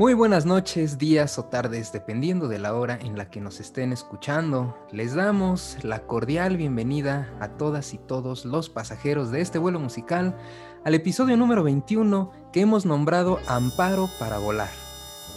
[0.00, 3.92] Muy buenas noches, días o tardes, dependiendo de la hora en la que nos estén
[3.92, 4.74] escuchando.
[4.92, 10.34] Les damos la cordial bienvenida a todas y todos los pasajeros de este vuelo musical
[10.86, 14.70] al episodio número 21 que hemos nombrado Amparo para volar.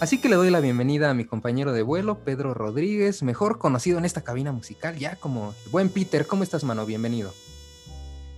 [0.00, 3.98] Así que le doy la bienvenida a mi compañero de vuelo, Pedro Rodríguez, mejor conocido
[3.98, 6.26] en esta cabina musical ya como el buen Peter.
[6.26, 6.86] ¿Cómo estás, mano?
[6.86, 7.34] Bienvenido.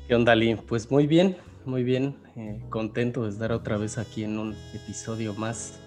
[0.09, 0.35] ¿Qué onda?
[0.67, 2.17] Pues muy bien, muy bien.
[2.35, 5.79] Eh, contento de estar otra vez aquí en un episodio más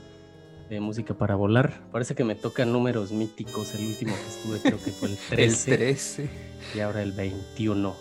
[0.69, 1.81] de Música para Volar.
[1.91, 3.73] Parece que me tocan números míticos.
[3.73, 5.71] El último que estuve creo que fue el 13.
[5.71, 6.29] el 13.
[6.75, 7.95] Y ahora el 21.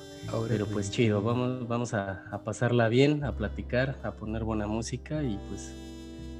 [0.49, 5.23] Pero pues chido, vamos, vamos a, a pasarla bien, a platicar, a poner buena música
[5.23, 5.73] y pues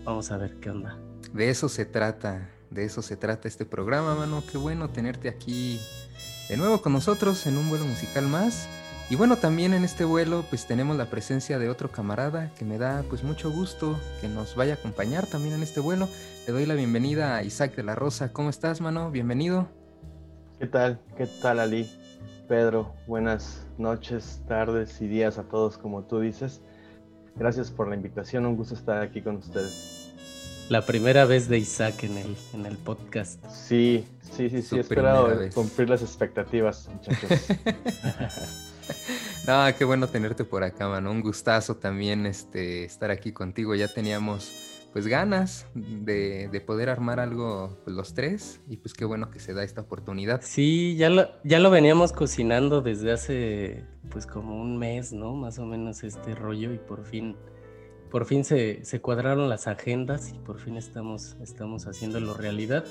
[0.05, 0.99] vamos a ver qué onda.
[1.33, 4.43] De eso se trata, de eso se trata este programa, mano.
[4.53, 5.81] Qué bueno tenerte aquí
[6.51, 8.69] de nuevo con nosotros en un vuelo musical más.
[9.11, 12.77] Y bueno, también en este vuelo pues tenemos la presencia de otro camarada que me
[12.77, 16.09] da pues mucho gusto que nos vaya a acompañar también en este vuelo.
[16.47, 18.35] Le doy la bienvenida a Isaac de la Rosa.
[18.35, 19.11] ¿Cómo estás, mano?
[19.11, 19.67] Bienvenido.
[20.59, 21.01] ¿Qué tal?
[21.17, 21.91] ¿Qué tal, Ali?
[22.49, 26.61] Pedro, buenas noches, tardes y días a todos, como tú dices.
[27.35, 30.13] Gracias por la invitación, un gusto estar aquí con ustedes.
[30.69, 33.43] La primera vez de Isaac en el, en el podcast.
[33.49, 37.31] Sí, sí, sí, sí, he esperado cumplir las expectativas, muchachos.
[39.47, 41.11] no, qué bueno tenerte por acá, mano.
[41.11, 43.75] Un gustazo también este, estar aquí contigo.
[43.75, 49.05] Ya teníamos pues ganas de, de poder armar algo pues, los tres y pues qué
[49.05, 50.41] bueno que se da esta oportunidad.
[50.43, 55.35] Sí, ya lo, ya lo veníamos cocinando desde hace pues como un mes, ¿no?
[55.35, 57.37] Más o menos este rollo y por fin
[58.11, 62.85] por fin se, cuadraron las agendas y por fin estamos, estamos haciéndolo realidad.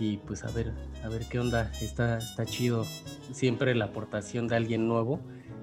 [0.00, 0.72] Y pues a ver,
[1.02, 1.70] a ver qué onda.
[1.80, 2.84] Está, está chido.
[3.32, 5.20] Siempre la aportación de alguien nuevo.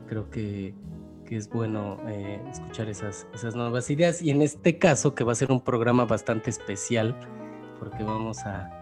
[0.08, 0.74] Creo que,
[1.30, 4.22] es bueno eh, escuchar esas, esas nuevas ideas.
[4.22, 7.16] Y en este caso, que va a ser un programa bastante especial,
[7.80, 8.81] porque vamos a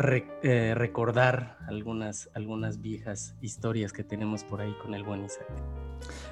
[0.00, 5.46] eh, recordar algunas, algunas viejas historias que tenemos por ahí con el buen Isaac.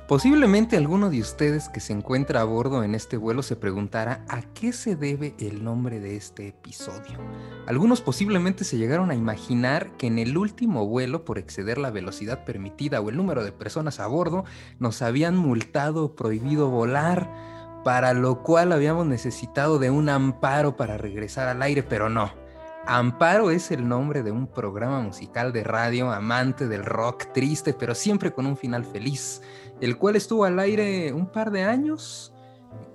[0.06, 4.42] Posiblemente alguno de ustedes que se encuentra a bordo en este vuelo se preguntará a
[4.42, 7.18] qué se debe el nombre de este episodio.
[7.66, 12.44] Algunos posiblemente se llegaron a imaginar que en el último vuelo por exceder la velocidad
[12.44, 14.44] permitida o el número de personas a bordo
[14.78, 17.28] nos habían multado o prohibido volar,
[17.84, 22.45] para lo cual habíamos necesitado de un amparo para regresar al aire, pero no.
[22.88, 27.96] Amparo es el nombre de un programa musical de radio amante del rock triste, pero
[27.96, 29.42] siempre con un final feliz
[29.80, 32.32] el cual estuvo al aire un par de años,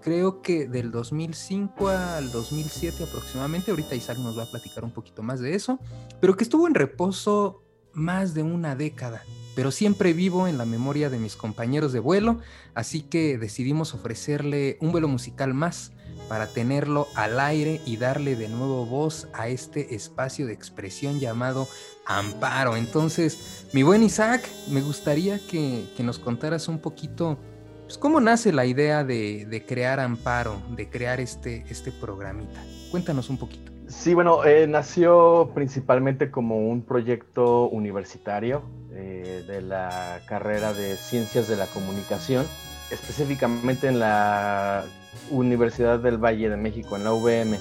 [0.02, 5.24] creo que del 2005 al 2007 aproximadamente, ahorita Isaac nos va a platicar un poquito
[5.24, 5.78] más de eso,
[6.22, 9.24] pero que estuvo en reposo más de una década,
[9.56, 12.40] pero siempre vivo en la memoria de mis compañeros de vuelo,
[12.76, 15.92] así que decidimos ofrecerle un vuelo musical más
[16.32, 21.68] para tenerlo al aire y darle de nuevo voz a este espacio de expresión llamado
[22.06, 22.78] Amparo.
[22.78, 27.38] Entonces, mi buen Isaac, me gustaría que, nos contaras un poquito
[27.84, 32.64] pues, cómo nace la idea de, crear Amparo, de crear este, este programita.
[32.92, 33.70] Cuéntanos un poquito.
[33.90, 38.64] Sí, bueno, eh, nació principalmente como un proyecto universitario
[38.94, 42.46] eh, de la carrera de Ciencias de la Comunicación,
[42.92, 44.84] específicamente en la
[45.30, 47.58] Universidad del Valle de México, en la UVM,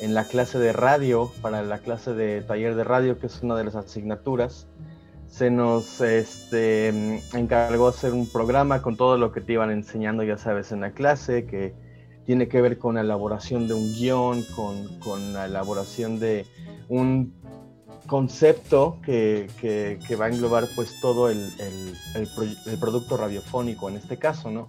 [0.00, 3.56] en la clase de radio, para la clase de taller de radio, que es una
[3.56, 4.66] de las asignaturas,
[5.28, 6.88] se nos este,
[7.34, 10.92] encargó hacer un programa con todo lo que te iban enseñando, ya sabes, en la
[10.92, 11.74] clase, que
[12.24, 14.44] tiene que ver con la elaboración de un guion,
[15.00, 16.46] con, la elaboración de
[16.88, 17.34] un
[18.06, 19.48] concepto que,
[20.20, 21.50] va a englobar pues todo el,
[22.14, 24.66] el, producto radiofónico en este caso, ¿no?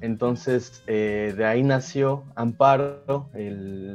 [0.00, 3.28] Entonces, eh, de ahí nació Amparo,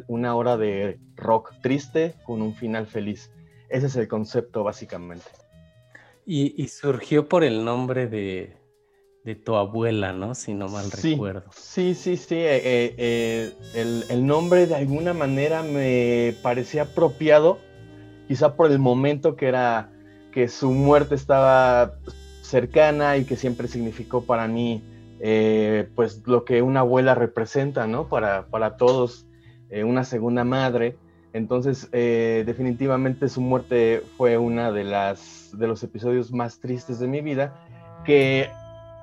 [0.08, 3.32] una hora de rock triste con un final feliz.
[3.70, 5.26] Ese es el concepto, básicamente.
[6.26, 8.56] Y, surgió por el nombre de,
[9.44, 10.36] tu abuela, ¿no?
[10.36, 11.44] Si no mal recuerdo.
[11.52, 12.36] Sí, sí, sí.
[12.36, 17.60] Eh, eh, el, nombre de alguna manera me parecía apropiado,
[18.28, 19.90] quizá por el momento que era
[20.32, 21.94] que su muerte estaba
[22.42, 24.84] cercana y que siempre significó para mí
[25.20, 28.08] eh, pues lo que una abuela representa, ¿no?
[28.10, 29.26] Para, para todos,
[29.70, 30.98] eh, una segunda madre.
[31.34, 37.08] Entonces, eh, definitivamente su muerte fue una de las de los episodios más tristes de
[37.08, 37.56] mi vida,
[38.06, 38.50] que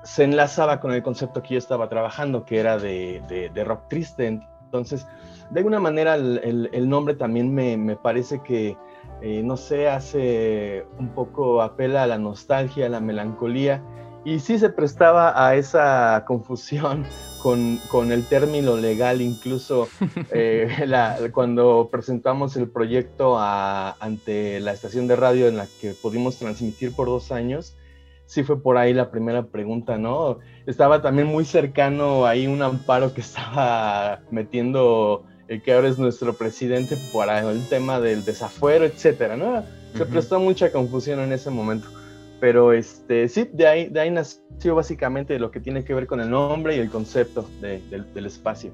[0.03, 4.27] se enlazaba con el concepto que yo estaba trabajando, que era de, de, rock triste.
[4.27, 5.07] Entonces,
[5.49, 8.77] de alguna manera, el, el, nombre también me, me parece que
[9.21, 13.83] eh, no sé, hace un poco apela a la nostalgia, a la melancolía,
[14.25, 17.05] y sí se prestaba a esa confusión
[17.43, 19.87] con, el término legal, incluso
[20.31, 20.67] eh,
[21.33, 27.07] cuando presentamos el proyecto ante la estación de radio en la que pudimos transmitir por
[27.07, 27.75] dos años,
[28.25, 30.39] sí fue por ahí la primera pregunta, ¿no?
[30.65, 36.33] Estaba también muy cercano ahí un amparo que estaba metiendo el que ahora es nuestro
[36.33, 39.63] presidente para el tema del desafuero, etcétera, ¿no?
[39.95, 41.87] Se prestó mucha confusión en ese momento.
[42.39, 46.19] Pero este, sí, de ahí, de ahí nació básicamente lo que tiene que ver con
[46.19, 48.71] el nombre y el concepto del espacio.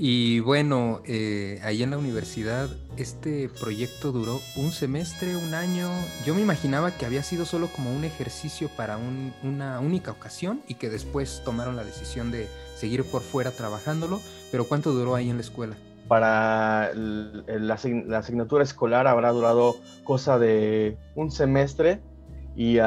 [0.00, 5.90] Y bueno, eh, ahí en la universidad, este proyecto duró un semestre, un año.
[6.24, 8.96] Yo me imaginaba que había sido solo como un ejercicio para
[9.42, 12.46] una única ocasión y que después tomaron la decisión de
[12.76, 14.20] seguir por fuera trabajándolo.
[14.50, 15.76] Pero ¿cuánto duró ahí en la escuela?
[16.06, 22.00] Para la asignatura escolar habrá durado cosa de un semestre
[22.56, 22.78] y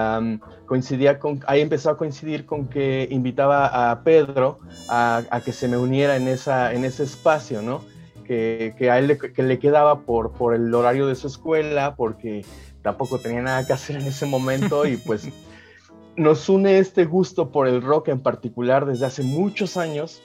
[0.65, 4.59] coincidía con, ahí empezó a coincidir con que invitaba a Pedro
[4.89, 7.81] a, que se me uniera en, esa, en ese espacio, ¿no?
[8.25, 11.95] Que, que a él le, que le quedaba por, por el horario de su escuela,
[11.95, 12.43] porque
[12.81, 15.29] tampoco tenía nada que hacer en ese momento y pues
[16.17, 20.21] nos une este gusto por el rock en particular desde hace muchos años,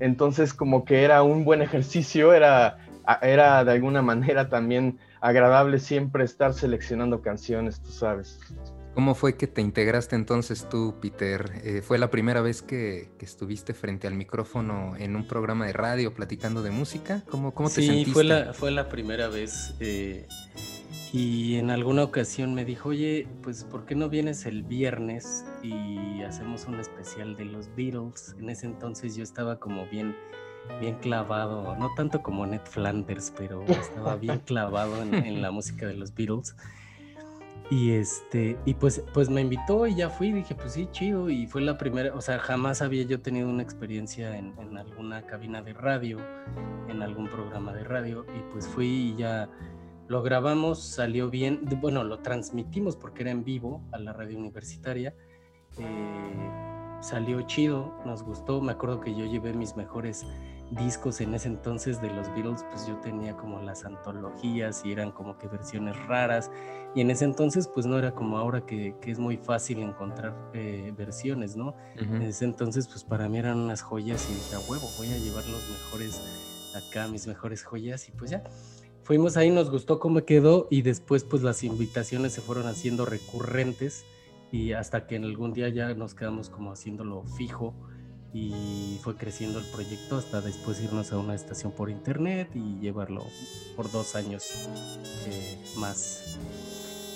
[0.00, 2.78] entonces como que era un buen ejercicio, era,
[3.22, 8.40] era de alguna manera también agradable siempre estar seleccionando canciones, tú sabes.
[8.94, 11.52] ¿Cómo fue que te integraste entonces tú, Peter?
[11.62, 16.12] Eh, ¿Fue la primera vez que, estuviste frente al micrófono en un programa de radio
[16.12, 17.22] platicando de música?
[17.30, 18.06] ¿Cómo, cómo te sentiste?
[18.06, 19.76] Sí, fue la, fue la primera vez.
[19.78, 20.26] Eh,
[21.12, 26.22] y en alguna ocasión me dijo, oye, pues ¿por qué no vienes el viernes y
[26.22, 28.36] hacemos un especial de los Beatles?
[28.38, 30.16] En ese entonces yo estaba como bien,
[30.80, 35.86] bien clavado, no tanto como Ned Flanders, pero estaba bien clavado en, en la música
[35.86, 36.54] de los Beatles.
[37.70, 41.30] Y este, y pues, pues me invitó y ya fui, dije, pues sí, chido.
[41.30, 45.62] Y fue la primera, o sea, jamás había yo tenido una experiencia en, alguna cabina
[45.62, 46.18] de radio,
[46.88, 48.26] en algún programa de radio.
[48.36, 49.48] Y pues fui y ya
[50.10, 51.60] lo grabamos, salió bien.
[51.80, 55.14] Bueno, lo transmitimos porque era en vivo a la radio universitaria.
[55.78, 58.60] Eh, salió chido, nos gustó.
[58.60, 60.26] Me acuerdo que yo llevé mis mejores
[60.72, 65.12] discos en ese entonces de los Beatles, pues yo tenía como las antologías y eran
[65.12, 66.50] como que versiones raras.
[66.92, 70.92] Y en ese entonces, pues no era como ahora que, es muy fácil encontrar eh,
[70.98, 71.76] versiones, ¿no?
[71.94, 75.18] En ese entonces, pues para mí eran unas joyas y dije, a huevo, voy a
[75.18, 76.20] llevar los mejores
[76.74, 78.08] acá, mis mejores joyas.
[78.08, 78.42] Y pues ya,
[79.10, 84.04] fuimos ahí, nos gustó cómo quedó y después pues las invitaciones se fueron haciendo recurrentes
[84.52, 87.74] y hasta que en algún día ya nos quedamos como haciéndolo fijo
[88.32, 93.26] y fue creciendo el proyecto hasta después irnos a una estación por internet y llevarlo
[93.74, 94.68] por dos años
[95.26, 96.38] eh, más.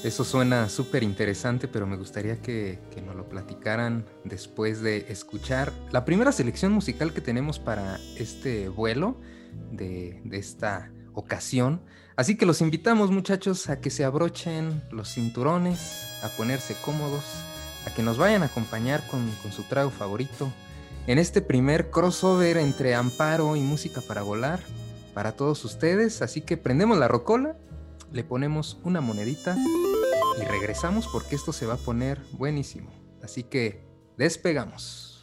[0.03, 6.05] Eso suena súper interesante, pero me gustaría que, nos lo platicaran después de escuchar la
[6.05, 9.17] primera selección musical que tenemos para este vuelo
[9.71, 11.81] de esta ocasión.
[12.17, 17.25] Así que los invitamos muchachos a que se abrochen los cinturones, a ponerse cómodos,
[17.87, 20.53] a que nos vayan a acompañar con, su trago favorito,
[21.07, 24.61] en este primer crossover entre Amparo y Música para Volar
[25.13, 26.23] para todos ustedes.
[26.23, 27.57] Así que prendemos la rocola,
[28.13, 29.57] le ponemos una monedita
[30.41, 32.91] y regresamos porque esto se va a poner buenísimo.
[33.23, 35.14] Así que despegamos.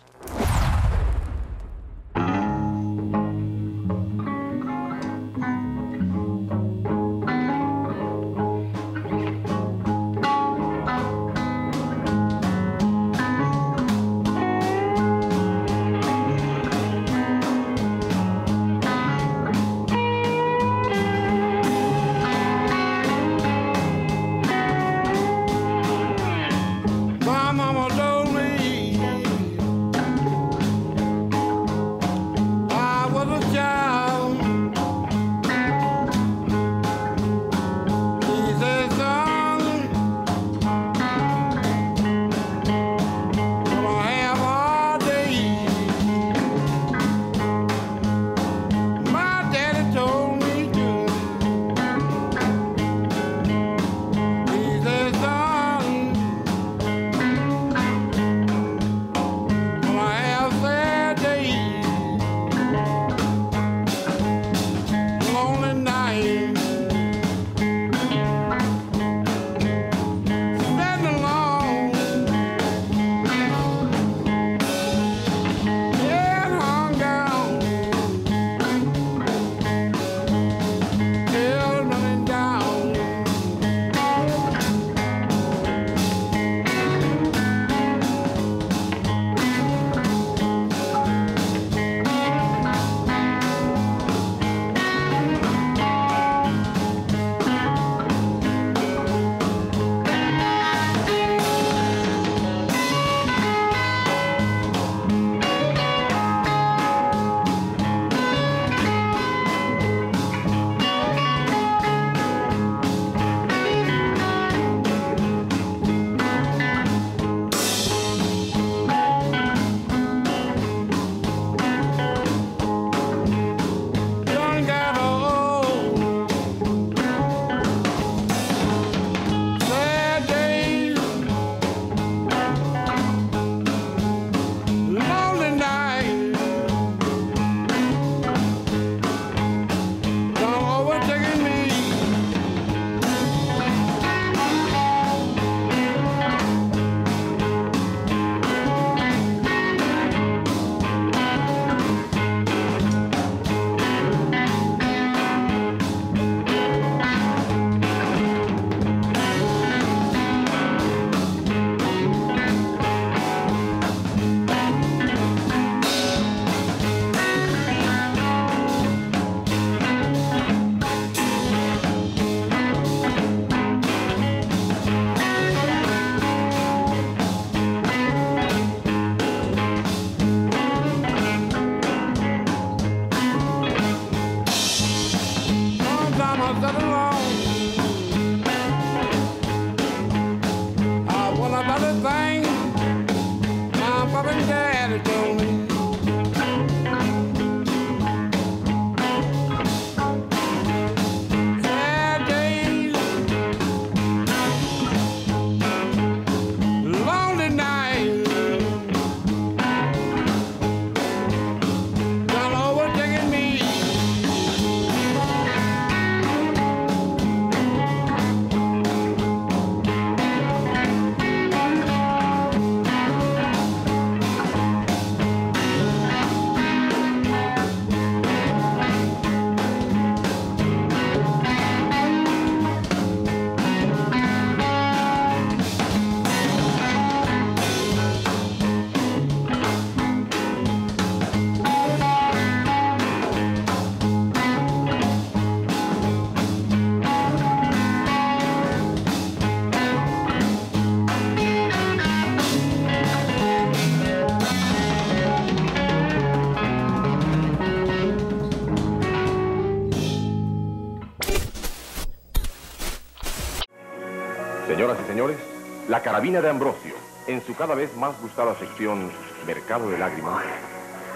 [265.89, 266.95] La carabina de Ambrosio,
[267.27, 269.11] en su cada vez más gustada sección
[269.45, 270.43] Mercado de Lágrimas,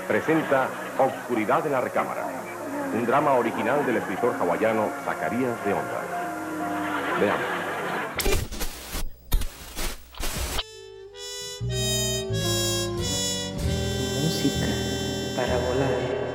[0.07, 0.69] presenta
[1.00, 2.27] Obscuridad de la Recámara,
[2.93, 6.03] un drama original del escritor hawaiano Zacarías de Onda.
[7.19, 7.41] Veamos.
[14.22, 14.67] Música
[15.36, 16.25] para volar.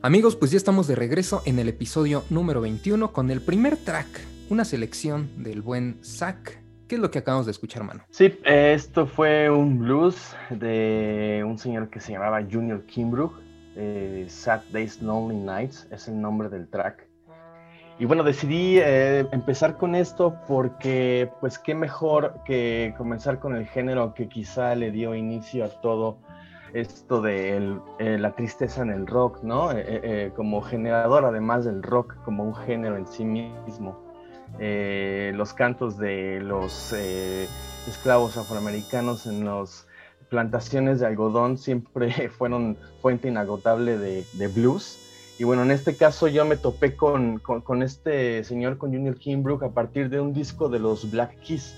[0.00, 4.06] Amigos, pues ya estamos de regreso en el episodio número 21 con el primer track,
[4.50, 6.60] una selección del buen Zack.
[6.88, 8.02] ¿Qué es lo que acabamos de escuchar, mano?
[8.10, 13.32] Sí, esto fue un blues de un señor que se llamaba Junior Kimbrough.
[13.76, 17.06] Eh, Sad Days, Lonely Nights es el nombre del track.
[18.00, 23.66] Y bueno, decidí eh, empezar con esto porque, pues, qué mejor que comenzar con el
[23.66, 26.18] género que quizá le dio inicio a todo
[26.72, 29.70] esto de eh, la tristeza en el rock, ¿no?
[29.72, 34.09] Eh, como generador, además del rock, como un género en sí mismo.
[34.58, 36.92] Los cantos de los
[37.88, 39.86] esclavos afroamericanos en las
[40.30, 44.98] plantaciones de algodón siempre fueron fuente inagotable de, de blues.
[45.38, 47.40] Y bueno, en este caso yo me topé con,
[47.82, 51.74] este señor, con Junior Kimbrough, a partir de un disco de los Black Keys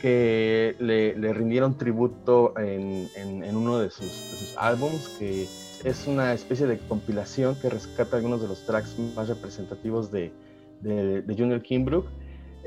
[0.00, 5.48] que le, rindieron tributo en uno de sus, de sus, álbums, que
[5.84, 10.30] es una especie de compilación que rescata algunos de los tracks más representativos de,
[10.80, 12.06] de, Junior Kimbrough.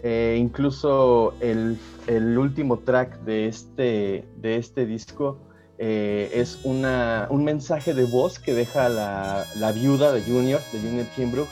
[0.04, 1.78] Eh, incluso el,
[2.08, 5.38] el, último track de este, de este disco
[5.78, 10.80] eh, es una, un mensaje de voz que deja la, la viuda de Junior, de
[10.80, 11.48] Junior Kimbrough,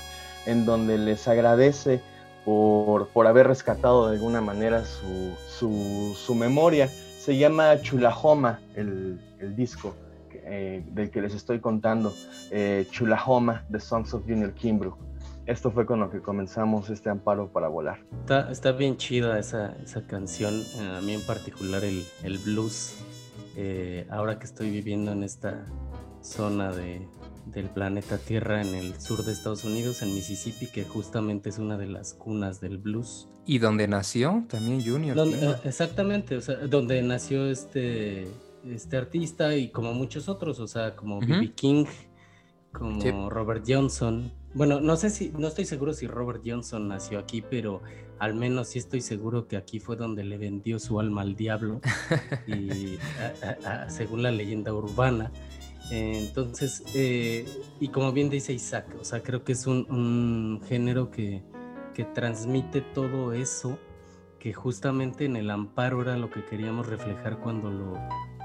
[0.47, 2.01] en donde les agradece
[2.43, 6.87] por, por, haber rescatado de alguna manera su, su, su memoria.
[6.87, 9.93] Se llama Chulahoma, el, el disco
[10.31, 12.13] eh, del que les estoy contando.
[12.89, 15.08] Chulahoma, The Songs of Junior Kimbrough.
[15.49, 18.05] Esto fue con lo que comenzamos este amparo para volar.
[18.19, 20.53] Está, está bien chida esa, esa canción,
[20.95, 22.95] a mí en particular el, el blues.
[23.55, 25.65] Eh, ahora que estoy viviendo en esta
[26.21, 27.01] zona de,
[27.47, 31.79] del planeta Tierra en el sur de Estados Unidos, en Mississippi, que justamente es una
[31.79, 33.27] de las cunas del blues.
[33.47, 35.15] ¿Y donde nació también Junior?
[35.15, 38.27] Donde, eh, exactamente, o sea, donde nació este,
[38.67, 41.33] este artista y como muchos otros, o sea, como B.B.
[41.33, 41.55] Uh -huh.
[41.55, 41.85] King,
[42.71, 43.09] como sí.
[43.29, 44.31] Robert Johnson.
[44.53, 47.81] Bueno, no sé si, no estoy seguro si Robert Johnson nació aquí, pero
[48.17, 51.81] al menos sí estoy seguro que aquí fue donde le vendió su alma al diablo,
[52.47, 52.97] y,
[53.43, 55.31] a, a, a, según la leyenda urbana.
[55.91, 57.45] Entonces, eh,
[57.79, 61.41] y como bien dice Isaac, o sea, creo que es un, un género que,
[61.95, 63.79] que, transmite todo eso,
[64.37, 67.97] que justamente en el amparo era lo que queríamos reflejar cuando lo,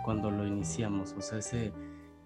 [0.04, 1.72] cuando lo iniciamos, o sea, ese,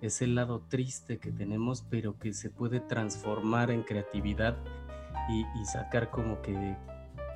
[0.00, 4.57] ese lado triste que tenemos, pero que se puede transformar en creatividad
[5.28, 6.76] y, sacar como que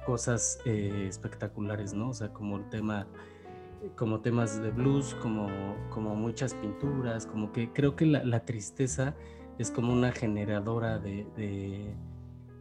[0.07, 2.11] cosas eh, espectaculares, ¿no?
[2.11, 3.07] O sea, como el tema
[3.97, 5.49] como temas de blues, como,
[5.90, 9.14] como muchas pinturas, como que creo que la, tristeza
[9.59, 11.92] es como una generadora de,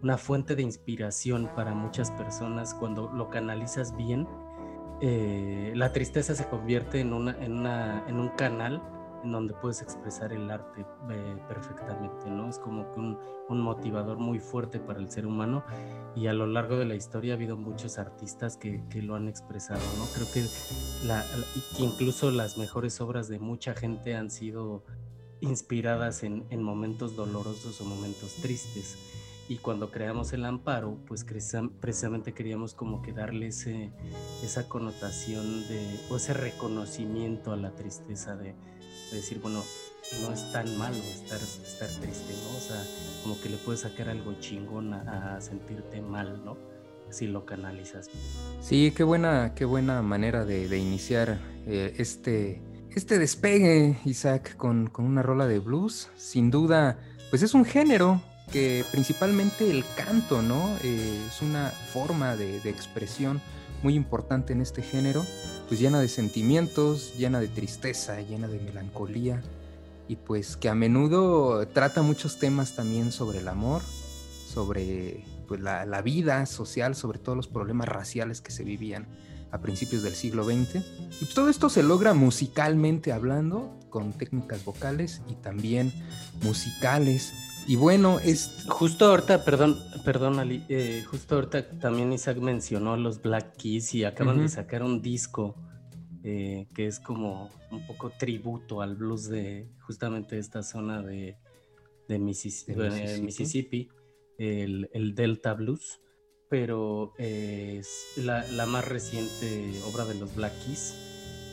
[0.02, 4.28] una fuente de inspiración para muchas personas cuando lo canalizas bien.
[5.00, 8.82] Eh, la tristeza se convierte en un canal
[9.24, 12.50] en donde puedes expresar el arte eh, perfectamente, ¿no?
[12.50, 13.18] Es como que un,
[13.50, 15.64] un, motivador muy fuerte para el ser humano
[16.16, 19.28] y a lo largo de la historia ha habido muchos artistas que, que lo han
[19.28, 20.06] expresado, ¿no?
[20.14, 20.46] Creo que,
[21.06, 21.24] la,
[21.78, 24.84] que, incluso las mejores obras de mucha gente han sido
[25.40, 28.98] inspiradas en, en momentos dolorosos o momentos tristes.
[29.52, 33.92] Y cuando creamos el amparo, pues precisamente queríamos como que darle ese,
[34.42, 38.56] esa connotación de, o ese reconocimiento a la tristeza de,
[39.16, 39.64] decir, bueno,
[40.22, 42.58] no es tan malo estar, estar triste, ¿no?
[42.58, 42.84] O sea,
[43.24, 46.58] como que le puedes sacar algo chingón a, sentirte mal, ¿no?
[47.10, 48.10] Si lo canalizas.
[48.62, 52.62] Sí, qué buena, qué buena manera de, de iniciar eh, este,
[52.96, 56.10] este despegue, Isaac, con, con una rola de blues.
[56.16, 58.22] Sin duda, pues es un género
[58.52, 60.76] que principalmente el canto, ¿no?
[60.84, 63.42] Eh, es una forma de, de expresión
[63.84, 65.26] muy importante en este género
[65.72, 69.42] pues llena de sentimientos, llena de tristeza, llena de melancolía
[70.10, 73.82] y pues que a menudo trata muchos temas también sobre el amor,
[74.54, 79.08] sobre pues, la, la, vida social, sobre todos los problemas raciales que se vivían
[79.52, 80.76] a principios del siglo XX.
[80.76, 85.94] Y pues todo esto se logra musicalmente hablando, con técnicas vocales y también
[86.44, 87.32] musicales.
[87.68, 88.66] Y bueno, es...
[88.68, 94.04] Justo ahorita, perdón, perdón, Ali, eh, justo ahorita también Isaac mencionó los Black Keys y
[94.04, 94.44] acaban uh -huh.
[94.44, 95.56] de sacar un disco
[96.24, 101.38] eh, que es como un poco tributo al blues de justamente esta zona de,
[102.08, 103.90] de, Missis de Mississippi, Mississippi
[104.38, 106.00] el, el, Delta Blues.
[106.50, 110.94] pero es la, la, más reciente obra de los Black Keys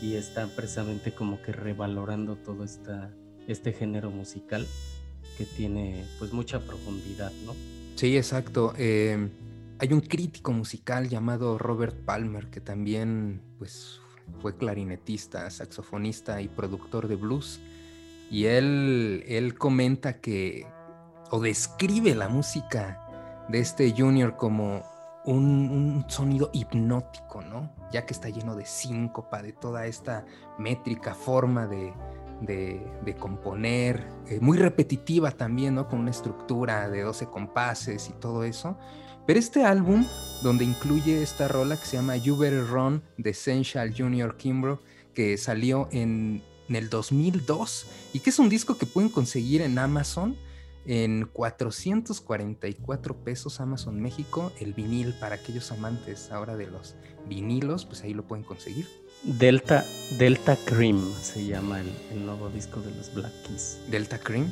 [0.01, 3.11] y están precisamente como que revalorando todo esta,
[3.47, 4.67] este género musical
[5.45, 7.53] tiene pues mucha profundidad, ¿no?
[7.95, 8.73] Sí, exacto.
[8.77, 9.29] Eh,
[9.79, 13.99] hay un crítico musical llamado Robert Palmer que también pues
[14.41, 17.59] fue clarinetista, saxofonista y productor de blues.
[18.31, 20.67] Y él, él comenta que,
[21.31, 24.83] o describe la música de este Junior como
[25.25, 27.71] un, sonido hipnótico, ¿no?
[27.91, 30.25] Ya que está lleno de síncopa, de toda esta
[30.57, 31.93] métrica forma de,
[33.19, 35.87] componer, eh, muy repetitiva también, ¿no?
[35.87, 38.77] Con una estructura de 12 compases y todo eso.
[39.25, 40.05] Pero este álbum,
[40.41, 44.79] donde incluye esta rola que se llama You Better Run de Essential Junior Kimbrough,
[45.13, 49.77] que salió en, en el 2002 y que es un disco que pueden conseguir en
[49.77, 50.35] Amazon
[50.85, 56.95] en 444 pesos Amazon México, el vinil para aquellos amantes ahora de los
[57.27, 58.87] vinilos, pues ahí lo pueden conseguir.
[59.23, 59.85] Delta,
[60.17, 63.79] Delta Cream se llama el, nuevo disco de los Black Keys.
[63.89, 64.49] Delta Cream.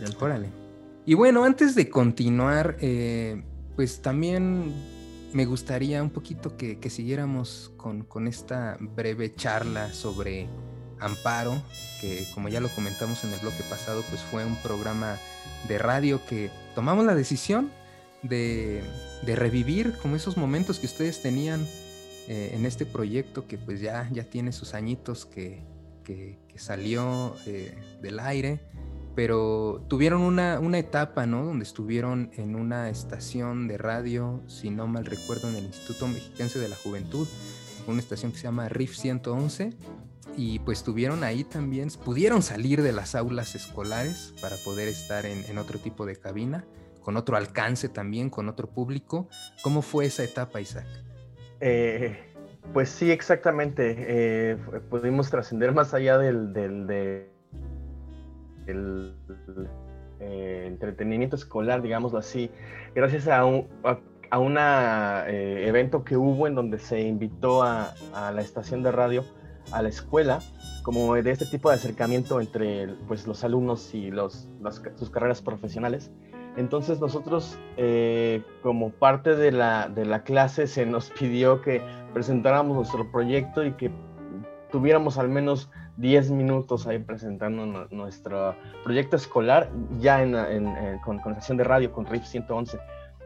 [0.00, 0.24] Delta.
[0.24, 0.48] Órale.
[1.04, 3.42] Y bueno, antes de continuar, eh,
[3.76, 4.72] pues también
[5.32, 10.48] me gustaría un poquito que, siguiéramos con, con, esta breve charla sobre
[11.00, 11.60] Amparo,
[12.00, 15.18] que como ya lo comentamos en el bloque pasado, pues fue un programa
[15.68, 17.70] de radio que tomamos la decisión
[18.28, 18.82] de,
[19.24, 21.66] revivir como esos momentos que ustedes tenían
[22.28, 25.62] eh, en este proyecto que pues ya, ya tiene sus añitos que,
[26.56, 28.60] salió eh, del aire,
[29.16, 31.44] pero tuvieron una, una, etapa, ¿no?
[31.44, 36.60] Donde estuvieron en una estación de radio, si no mal recuerdo, en el Instituto Mexiquense
[36.60, 37.26] de la Juventud,
[37.86, 39.72] una estación que se llama RIF 111,
[40.36, 45.58] y pues tuvieron ahí también, pudieron salir de las aulas escolares para poder estar en,
[45.58, 46.64] otro tipo de cabina,
[47.02, 49.28] con otro alcance también, con otro público.
[49.62, 50.86] ¿Cómo fue esa etapa, Isaac?
[51.60, 52.16] Eh,
[52.72, 53.96] pues sí, exactamente.
[53.98, 54.56] Eh,
[54.90, 57.28] pudimos trascender más allá del, eh,
[60.66, 62.50] entretenimiento escolar, digámoslo así,
[62.94, 63.68] gracias a un
[64.36, 69.24] una evento que hubo en donde se invitó a, a la estación de radio
[69.72, 70.40] a la escuela
[70.82, 74.48] como de este tipo de acercamiento entre pues, los alumnos y los,
[74.96, 76.10] sus carreras profesionales.
[76.56, 82.76] Entonces nosotros, eh, como parte de la, de la clase, se nos pidió que presentáramos
[82.76, 83.90] nuestro proyecto y que
[84.70, 91.32] tuviéramos al menos 10 minutos ahí presentando nuestro proyecto escolar ya en, en, con, con
[91.32, 92.78] estación de radio, con RIF 111.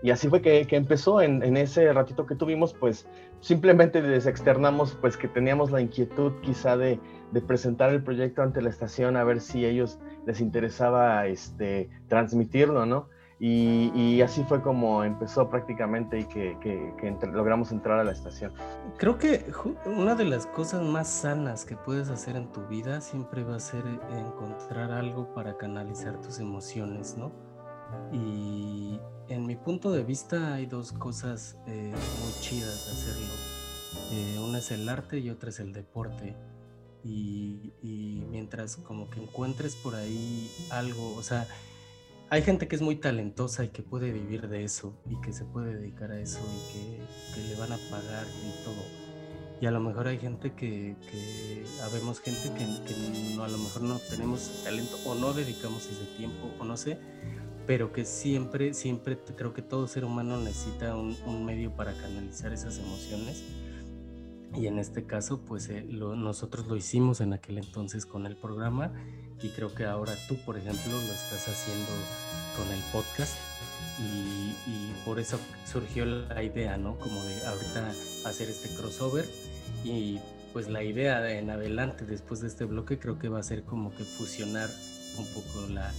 [0.03, 3.07] Y así fue que, que empezó en, ese ratito que tuvimos, pues
[3.41, 7.01] simplemente les externamos pues que teníamos la inquietud quizá de,
[7.33, 12.87] de, presentar el proyecto ante la estación a ver si ellos les interesaba este, transmitirlo,
[12.87, 13.09] ¿no?
[13.41, 18.11] Y, y así fue como empezó prácticamente y que, que, que logramos entrar a la
[18.11, 18.53] estación.
[18.97, 19.53] Creo que
[19.87, 23.61] una de las cosas más sanas que puedes hacer en tu vida siempre va a
[23.61, 27.31] ser encontrar algo para canalizar tus emociones, ¿no?
[28.13, 33.35] Y en mi punto de vista hay dos cosas eh, muy chidas de hacerlo.
[34.13, 36.37] Eh, una es el arte y otra es el deporte.
[37.05, 37.73] Y,
[38.31, 41.47] mientras como que encuentres por ahí algo, o sea,
[42.31, 45.45] hay gente que es muy talentosa y que puede vivir de eso y que se
[45.45, 48.85] puede dedicar a eso y que, le van a pagar y todo.
[49.61, 53.59] Y a lo mejor hay gente que, que habemos gente que, que no, a lo
[53.59, 56.99] mejor no tenemos talento o no dedicamos ese tiempo o no sé,
[57.67, 62.79] pero que siempre, siempre creo que todo ser humano necesita un, medio para canalizar esas
[62.79, 63.45] emociones.
[64.55, 68.93] Y en este caso, pues eh, nosotros lo hicimos en aquel entonces con el programa
[69.43, 71.91] y creo que ahora tú, por ejemplo, lo estás haciendo
[72.57, 73.37] con el podcast
[74.01, 74.55] y,
[75.05, 76.99] por eso surgió la idea, ¿no?
[76.99, 77.93] Como de ahorita
[78.25, 79.25] hacer este crossover
[79.85, 80.19] y
[80.53, 83.95] pues la idea en adelante después de este bloque creo que va a ser como
[83.95, 84.69] que fusionar
[85.17, 85.93] un poco la,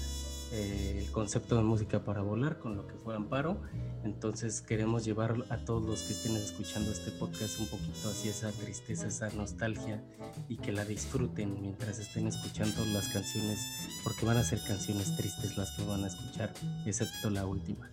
[0.51, 3.61] eh, el concepto de música para volar con lo que fue Amparo.
[4.03, 8.51] Entonces queremos llevar a todos los que estén escuchando este podcast un poquito hacia esa
[8.51, 10.03] tristeza, esa nostalgia
[10.47, 13.59] y que la disfruten mientras estén escuchando las canciones,
[14.03, 16.51] porque van a ser canciones tristes las que van a escuchar,
[16.85, 17.91] excepto la última.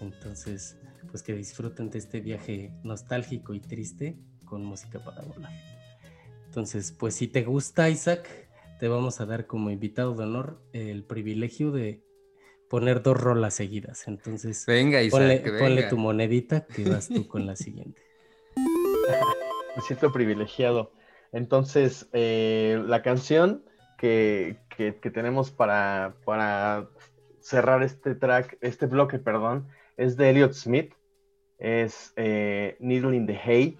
[0.00, 0.76] Entonces,
[1.10, 5.52] pues que disfruten de este viaje nostálgico y triste con música para volar.
[6.46, 8.47] Entonces, pues si te gusta Isaac,
[8.78, 12.00] te vamos a dar como invitado de honor el privilegio de
[12.68, 14.06] poner dos rolas seguidas.
[14.08, 18.00] Entonces, venga, Isaac, ponle, tu monedita que vas tú con la siguiente.
[19.76, 20.92] Me siento privilegiado.
[21.32, 23.62] Entonces, eh, la canción
[23.98, 26.88] que, que, tenemos para, para
[27.40, 30.92] cerrar este track, este bloque, perdón, es de Elliot Smith.
[31.58, 33.78] es eh, Needle in the Hay,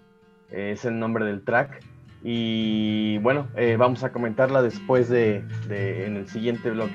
[0.50, 1.82] es el nombre del track.
[2.22, 6.94] Y bueno, eh, vamos a comentarla después de, de, en el siguiente bloque.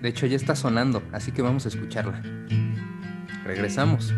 [0.00, 2.22] De hecho, ya está sonando, así que vamos a escucharla.
[3.44, 4.12] Regresamos.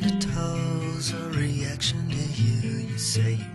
[0.00, 2.88] down to toes, a reaction to you.
[2.88, 3.53] You say you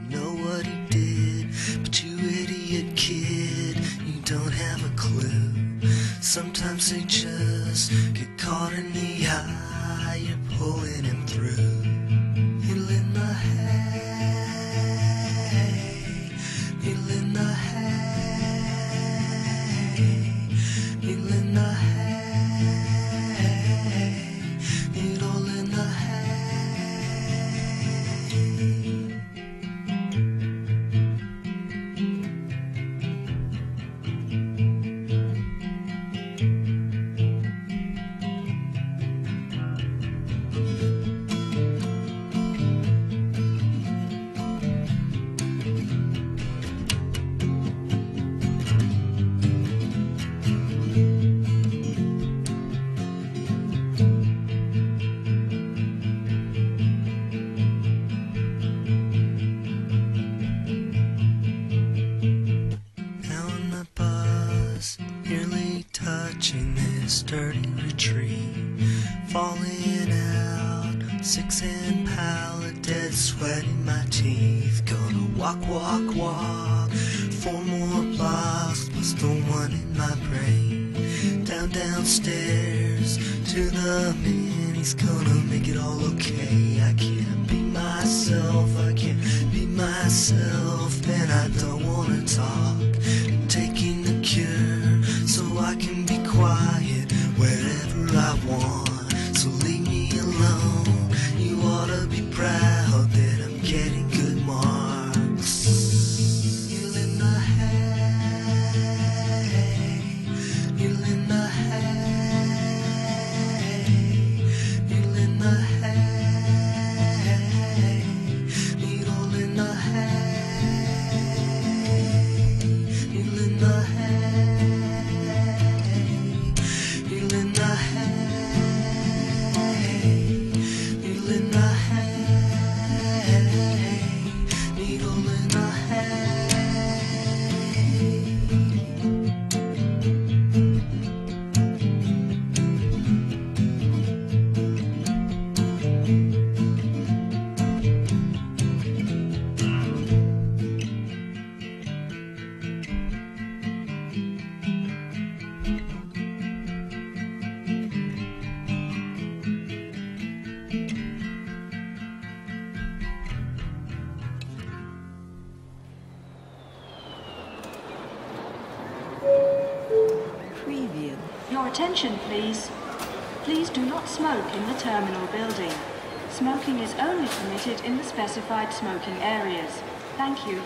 [177.00, 179.72] only permitted in the specified smoking areas.
[180.18, 180.62] Thank you.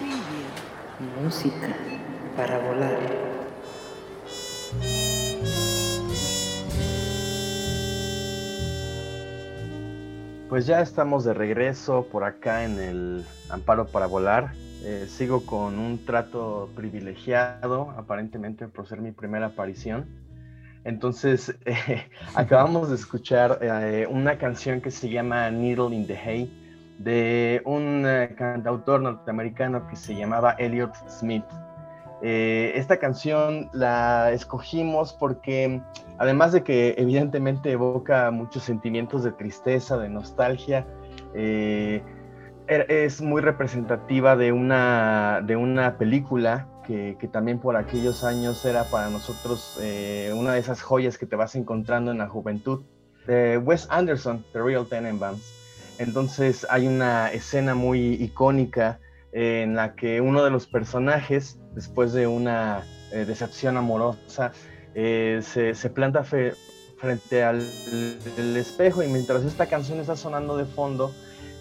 [1.21, 1.67] Música
[2.35, 2.99] para volar.
[10.49, 14.53] Pues ya estamos de regreso por acá en el Amparo para Volar.
[14.83, 20.05] Eh, sigo con un trato privilegiado, aparentemente por ser mi primera aparición.
[20.85, 26.59] Entonces, eh, acabamos de escuchar eh, una canción que se llama Needle in the Hay
[26.99, 31.45] de un eh, cantautor norteamericano que se llamaba Elliot Smith.
[32.25, 35.81] Esta canción la escogimos porque
[36.19, 40.87] además de que evidentemente evoca muchos sentimientos de tristeza, de nostalgia,
[41.33, 42.05] er,
[42.67, 49.09] es muy representativa de una, de una película que, también por aquellos años era para
[49.09, 52.83] nosotros eh, una de esas joyas que te vas encontrando en la juventud,
[53.27, 55.53] de Wes Anderson, The Real Tenenbaums.
[55.97, 58.99] Entonces hay una escena muy icónica
[59.31, 64.51] en la que uno de los personajes, después de una eh, decepción amorosa,
[64.95, 67.61] eh, se, planta frente al
[68.57, 71.13] espejo y mientras esta canción está sonando de fondo,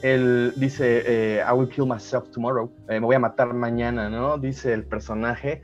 [0.03, 4.39] él dice, eh, I will kill myself tomorrow, me voy a matar mañana, ¿no?
[4.39, 5.63] Dice el personaje,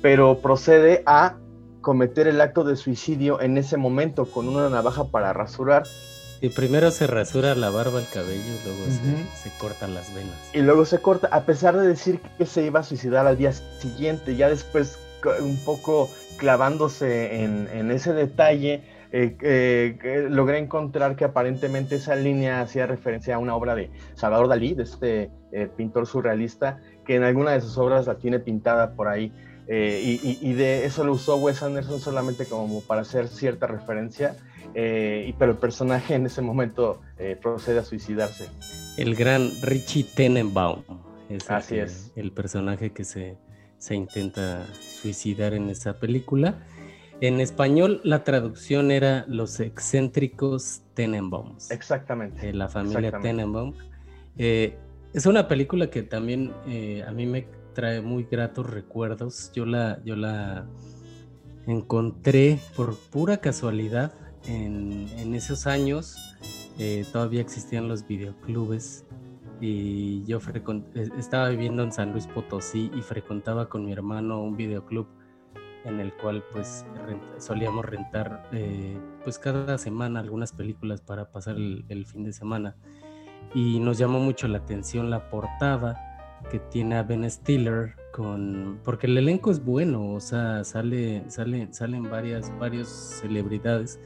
[0.00, 1.36] pero procede a
[1.80, 5.82] cometer el acto de suicidio en ese momento con una navaja para rasurar
[6.42, 10.34] y primero se rasura la barba, el cabello, luego se, se cortan las venas.
[10.52, 13.52] Y luego se corta, a pesar de decir que se iba a suicidar al día
[13.52, 14.98] siguiente, ya después
[15.40, 22.86] un poco clavándose en, ese detalle, eh, eh, logré encontrar que aparentemente esa línea hacía
[22.86, 27.50] referencia a una obra de Salvador Dalí, de este eh, pintor surrealista, que en alguna
[27.52, 29.30] de sus obras la tiene pintada por ahí.
[29.68, 34.36] y, y, de eso lo usó Wes Anderson solamente como para hacer cierta referencia
[34.74, 37.00] eh, pero el personaje en ese momento
[37.40, 38.48] procede a suicidarse.
[38.96, 40.82] El gran Richie Tenenbaum.
[41.28, 42.12] Es Así es.
[42.16, 43.36] El personaje que se,
[43.78, 46.66] se intenta suicidar en esa película.
[47.22, 51.70] En español la traducción era Los excéntricos Tenenbaums.
[51.70, 52.52] Exactamente.
[52.52, 53.72] la familia Tenenbaum.
[54.36, 54.76] Eh,
[55.14, 56.52] es una película que también
[57.06, 59.52] a mí me trae muy gratos recuerdos.
[59.54, 60.66] Yo la, yo la
[61.66, 64.12] encontré por pura casualidad
[64.46, 66.16] en, esos años
[66.78, 69.04] eh, todavía existían los videoclubes
[69.60, 74.56] y yo eh, estaba viviendo en San Luis Potosí y frecuentaba con mi hermano un
[74.56, 75.06] videoclub
[75.84, 76.84] en el cual pues
[77.38, 82.76] solíamos rentar eh, pues cada semana algunas películas para pasar el, fin de semana
[83.54, 89.06] y nos llamó mucho la atención la portada que tiene a Ben Stiller con porque
[89.06, 93.98] el elenco es bueno o sea sale, sale salen varias varias celebridades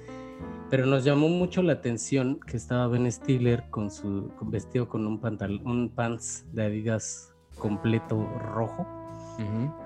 [0.69, 5.21] pero nos llamó mucho la atención que estaba Ben Stiller con su vestido con un
[5.21, 8.87] pantalón, un pants de Adidas completo rojo,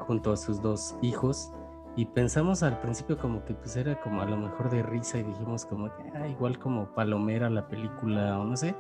[0.01, 1.53] junto a sus dos hijos.
[1.97, 5.23] Y pensamos al principio como que pues era como a lo mejor de risa y
[5.25, 8.75] dijimos como ah, igual como palomera la película o no sé.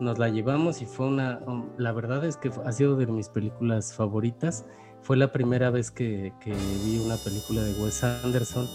[0.00, 3.28] Nos la llevamos y fue una, um, la verdad es que ha sido de mis
[3.28, 4.66] películas favoritas.
[5.00, 6.52] Fue la primera vez que, que
[6.84, 8.66] vi una película de Wes Anderson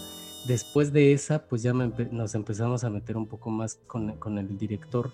[0.44, 5.10] después de esa, pues ya nos empezamos a meter un poco más con, el director.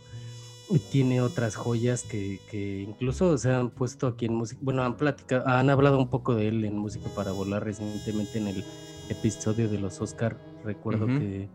[0.90, 2.40] Tiene otras joyas que,
[2.86, 4.60] incluso se han puesto aquí en música.
[4.62, 8.48] Bueno, han platicado, han hablado un poco de él en Música para Volar recientemente en
[8.48, 8.64] el
[9.08, 10.36] episodio de los Oscar.
[10.64, 11.48] Recuerdo que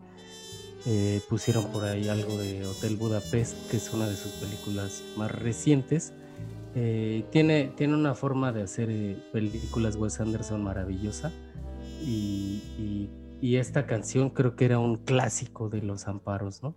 [0.86, 5.30] eh, pusieron por ahí algo de Hotel Budapest, que es una de sus películas más
[5.30, 6.12] recientes.
[6.74, 11.30] Eh, tiene, tiene una forma de hacer eh, películas Wes Anderson maravillosa
[12.04, 13.08] y
[13.44, 16.74] y esta canción creo que era un clásico de los amparos, ¿no?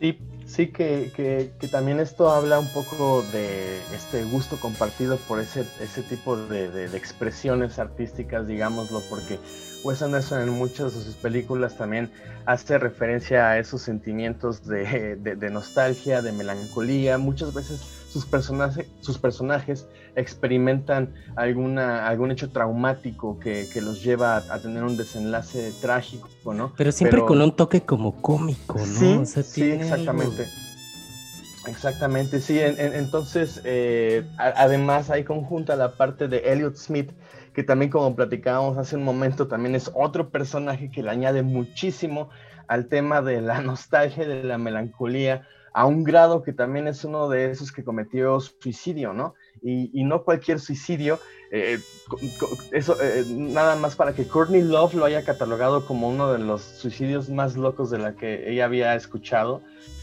[0.00, 1.12] Sí, sí, que,
[1.58, 6.84] que, también esto habla un poco de este gusto compartido por ese, ese tipo de,
[6.96, 9.38] expresiones artísticas, digámoslo, porque
[9.82, 12.10] Wes Anderson en muchas de sus películas también
[12.46, 17.80] hace referencia a esos sentimientos de, de nostalgia, de melancolía, muchas veces
[18.14, 18.28] sus,
[19.00, 25.72] sus personajes experimentan alguna, algún hecho traumático que, que los lleva a, tener un desenlace
[25.80, 26.72] trágico, ¿no?
[26.76, 28.84] Pero siempre con un toque como cómico, ¿no?
[29.26, 30.46] Sí, sí exactamente.
[31.66, 32.60] Exactamente, sí.
[32.60, 37.10] entonces, eh, además hay conjunta la parte de Elliot Smith,
[37.54, 42.28] que también como platicábamos hace un momento, también es otro personaje que le añade muchísimo
[42.68, 47.28] al tema de la nostalgia, de la melancolía, a un grado que también es uno
[47.28, 49.34] de esos que cometió suicidio, ¿no?
[49.66, 51.18] Y, no cualquier suicidio,
[51.50, 51.78] eh,
[52.70, 56.60] eso eh, nada más para que Courtney Love lo haya catalogado como uno de los
[56.60, 59.62] suicidios más locos de la que ella había escuchado.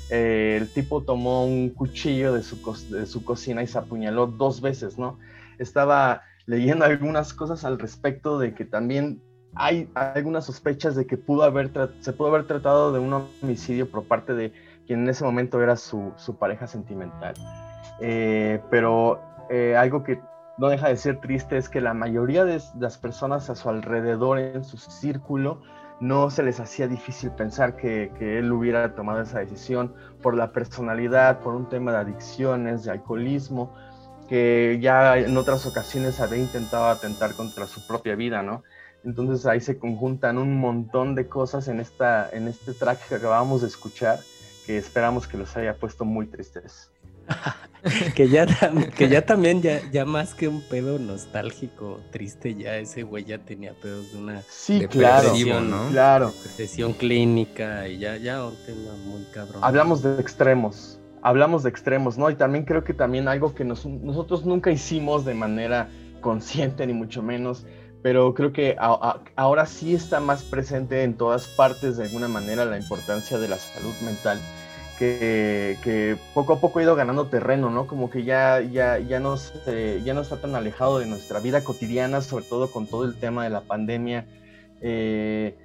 [0.10, 2.58] Eh, el tipo tomó un cuchillo de su,
[2.90, 5.20] de su cocina y se apuñaló dos veces, ¿no?
[5.60, 9.22] Estaba leyendo algunas cosas al respecto de que también
[9.56, 14.06] hay algunas sospechas de que pudo haber se pudo haber tratado de un homicidio por
[14.06, 14.54] parte de
[14.88, 17.34] quien en ese momento era su, pareja sentimental.
[18.00, 19.22] Eh, pero
[19.52, 20.22] eh, algo que
[20.58, 24.40] no deja de ser triste es que la mayoría de las personas a su alrededor,
[24.40, 25.62] en su círculo,
[26.00, 30.52] no se les hacía difícil pensar que, que, él hubiera tomado esa decisión por la
[30.52, 33.76] personalidad, por un tema de adicciones, de alcoholismo,
[34.30, 38.64] que ya en otras ocasiones había intentado atentar contra su propia vida, ¿no?
[39.04, 43.62] Entonces ahí se conjuntan un montón de cosas en, esta, en este track que acabamos
[43.62, 44.20] de escuchar,
[44.66, 46.91] que esperamos que los haya puesto muy tristes.
[48.16, 48.46] que, ya,
[48.96, 53.40] que ya también, ya, ya más que un pedo nostálgico, triste, ya ese güey ya
[53.40, 55.90] tenía pedos de una sí, claro, ¿no?
[55.90, 56.34] claro.
[56.44, 59.64] depresión clínica y ya, ya un tema muy cabrón.
[59.64, 62.30] Hablamos de extremos, hablamos de extremos, ¿no?
[62.30, 65.90] Y también creo que también algo que nosotros nunca hicimos de manera
[66.22, 67.66] consciente, ni mucho menos,
[68.04, 72.78] pero creo que ahora sí está más presente en todas partes de alguna manera la
[72.78, 74.40] importancia de la salud mental
[74.98, 77.88] que, poco a poco ha ido ganando terreno, ¿no?
[77.88, 79.36] Como que ya, ya, ya, no
[80.04, 83.44] ya no está tan alejado de nuestra vida cotidiana, sobre todo con todo el tema
[83.44, 84.28] de la pandemia.
[84.82, 85.58] Eh,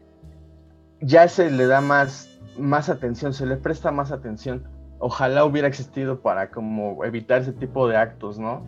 [1.00, 4.64] ya se le da más, más atención, se le presta más atención.
[4.98, 8.66] Ojalá hubiera existido para como evitar ese tipo de actos, ¿no?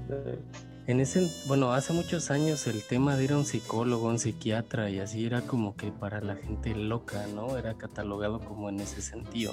[0.89, 4.89] En ese, bueno, hace muchos años el tema de ir a un psicólogo, un psiquiatra
[4.89, 7.59] y así era como que para la gente loca, ¿no?
[7.59, 9.53] Era catalogado como en ese sentido.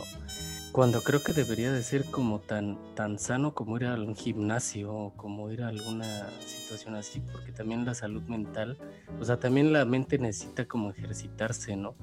[0.72, 4.94] Cuando creo que debería de ser como tan, tan sano como ir a un gimnasio
[4.96, 8.78] o como ir a alguna situación así, porque también la salud mental,
[9.20, 11.96] o sea, también la mente necesita como ejercitarse, ¿no?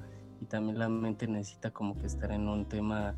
[0.42, 3.14] Y también la mente necesita como que estar en un tema,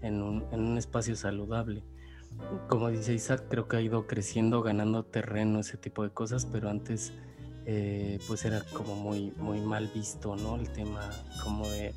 [0.00, 1.84] en un, en un espacio saludable
[2.68, 6.68] como dice Isaac, creo que ha ido creciendo, ganando terreno, ese tipo de cosas, pero
[6.68, 7.12] antes
[7.64, 10.56] eh, pues era como muy, muy mal visto, ¿no?
[10.56, 11.00] El tema
[11.44, 11.94] como de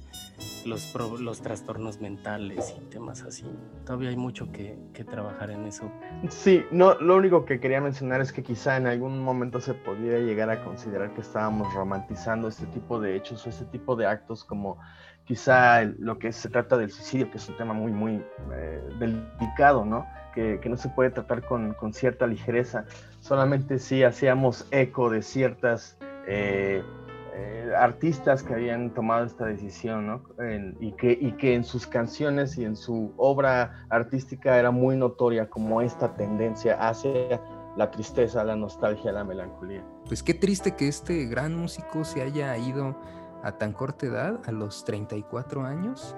[0.65, 3.45] los, los trastornos mentales y temas así.
[3.83, 5.91] Todavía hay mucho que, que, trabajar en eso.
[6.29, 10.19] Sí, no, lo único que quería mencionar es que quizá en algún momento se podría
[10.19, 14.43] llegar a considerar que estábamos romantizando este tipo de hechos o este tipo de actos
[14.43, 14.77] como
[15.25, 18.23] quizá lo que se trata del suicidio, que es un tema muy, muy
[18.53, 20.05] eh, delicado, ¿no?
[20.35, 22.85] Que, no se puede tratar con, con, cierta ligereza.
[23.21, 26.83] Solamente si hacíamos eco de ciertas eh,
[27.37, 30.21] eh, artistas que habían tomado esta decisión,
[30.79, 35.49] y, que, y que en sus canciones y en su obra artística era muy notoria
[35.49, 37.41] como esta tendencia hacia
[37.75, 39.83] la tristeza, la nostalgia, la melancolía.
[40.07, 42.95] Pues qué triste que este gran músico se haya ido
[43.43, 46.15] a tan corta edad, a los 34 años,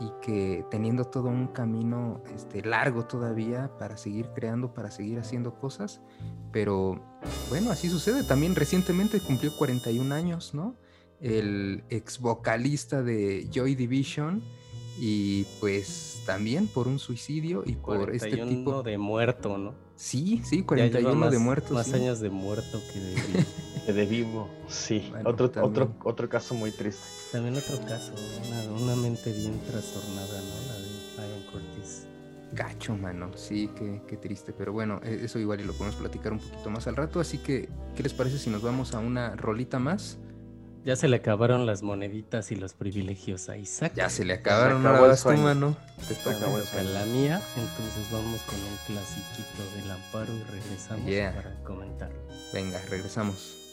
[0.00, 5.54] y que teniendo todo un camino este, largo todavía para seguir creando, para seguir haciendo
[5.58, 6.00] cosas,
[6.52, 7.00] pero
[7.48, 8.24] bueno, así sucede.
[8.24, 10.76] También recientemente cumplió 41 años, ¿no?
[11.20, 14.42] El ex vocalista de Joy Division
[14.98, 19.83] y pues también por un suicidio y por este tipo de muerto, ¿no?
[19.96, 21.72] Sí, sí, 41 de muertos.
[21.72, 23.44] Más años de muerto que de
[23.92, 25.12] de vivo, sí.
[25.24, 27.02] otro, otro, otro caso muy triste.
[27.32, 28.12] También otro caso,
[28.80, 30.68] una, mente bien trastornada, ¿no?
[30.68, 32.06] La de Ian Curtis.
[32.52, 34.52] Gacho, mano, sí, qué, qué, triste.
[34.56, 37.20] Pero bueno, e, eso igual y lo podemos platicar un poquito más al rato.
[37.20, 40.18] Así que, ¿qué les parece si nos vamos a una rolita más?
[40.84, 43.92] Ya se le acabaron las moneditas y los privilegios a Isaac.
[43.94, 45.74] Ya se le acabaron, ahora vas tú, mano.
[46.06, 46.46] Te toca
[46.82, 52.10] la mía, entonces vamos con un clasiquito del amparo y regresamos para comentar.
[52.52, 53.63] Venga, regresamos.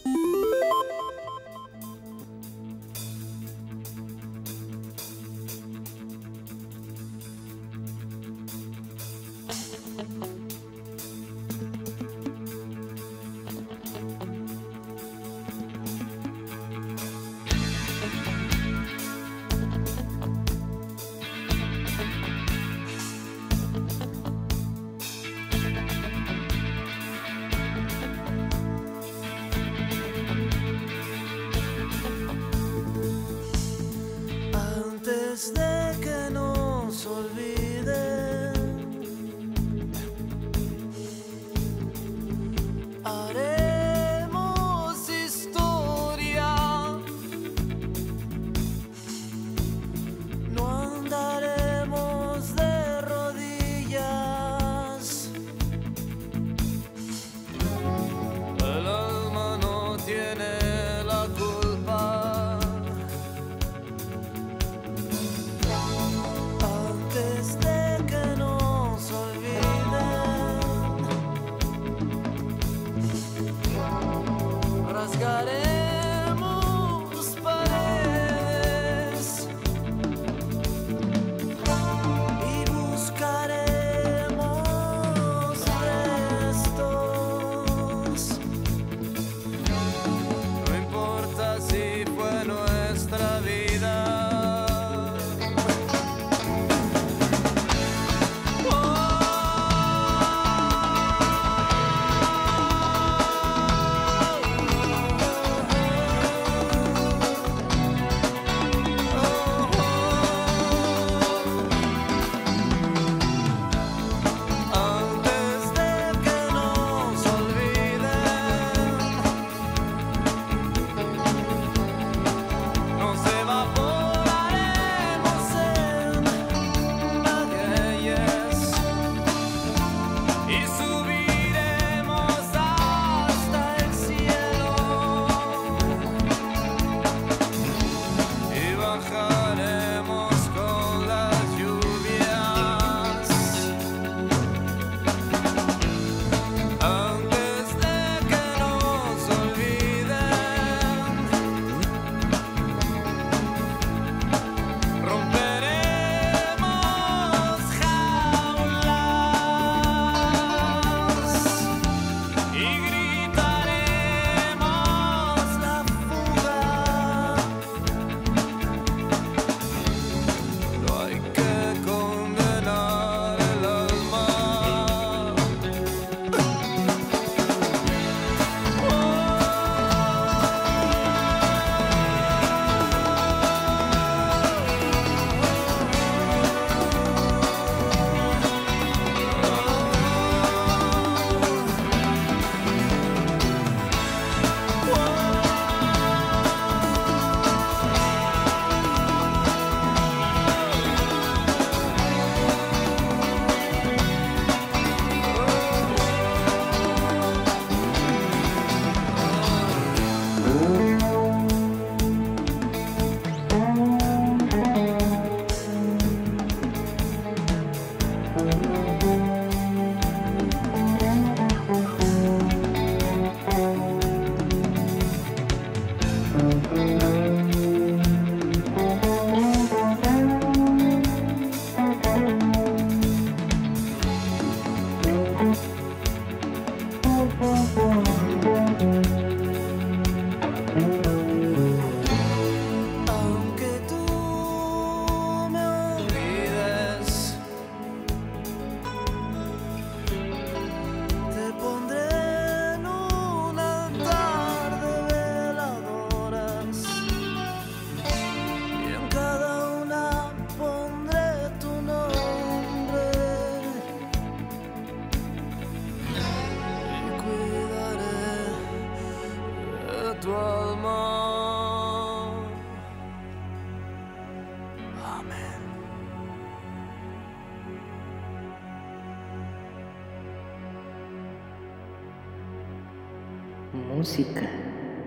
[284.02, 284.42] Música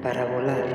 [0.00, 0.68] para volar.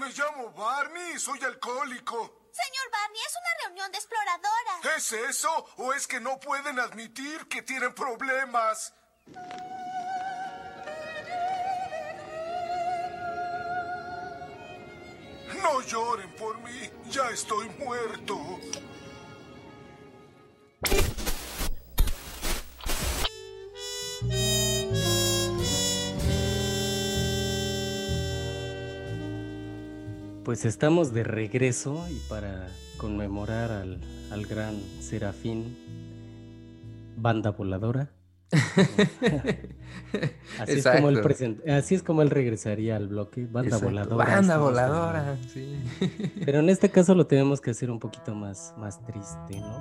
[0.00, 2.50] Me llamo Barney y soy alcohólico.
[2.50, 4.96] Señor Barney, es una reunión de exploradora.
[4.96, 8.92] ¿Es eso o es que no pueden admitir que tienen problemas?
[15.62, 18.58] No lloren por mí, ya estoy muerto.
[30.46, 32.68] Pues estamos de regreso y para
[32.98, 35.76] conmemorar al, gran Serafín,
[37.16, 38.10] banda voladora.
[40.60, 41.20] así, es como él
[41.68, 44.24] así es como él regresaría al bloque, banda voladora.
[44.24, 45.82] Banda voladora, sí.
[46.44, 49.80] Pero en este caso lo tenemos que hacer un poquito más, más triste, ¿no?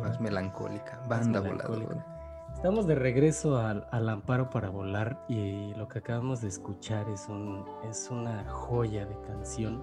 [0.00, 2.19] Más melancólica, banda voladora.
[2.60, 7.64] Estamos de regreso al, amparo para volar y lo que acabamos de escuchar es, un,
[7.88, 9.82] es una joya de canción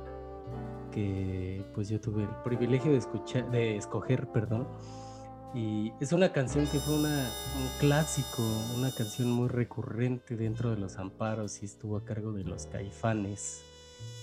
[0.92, 4.68] que pues yo tuve el privilegio de escuchar, de escoger, perdón.
[5.56, 8.44] Y es una canción que fue una, un clásico,
[8.78, 13.64] una canción muy recurrente dentro de los amparos y estuvo a cargo de los caifanes.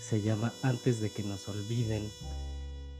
[0.01, 2.05] Se llama Antes de que nos olviden.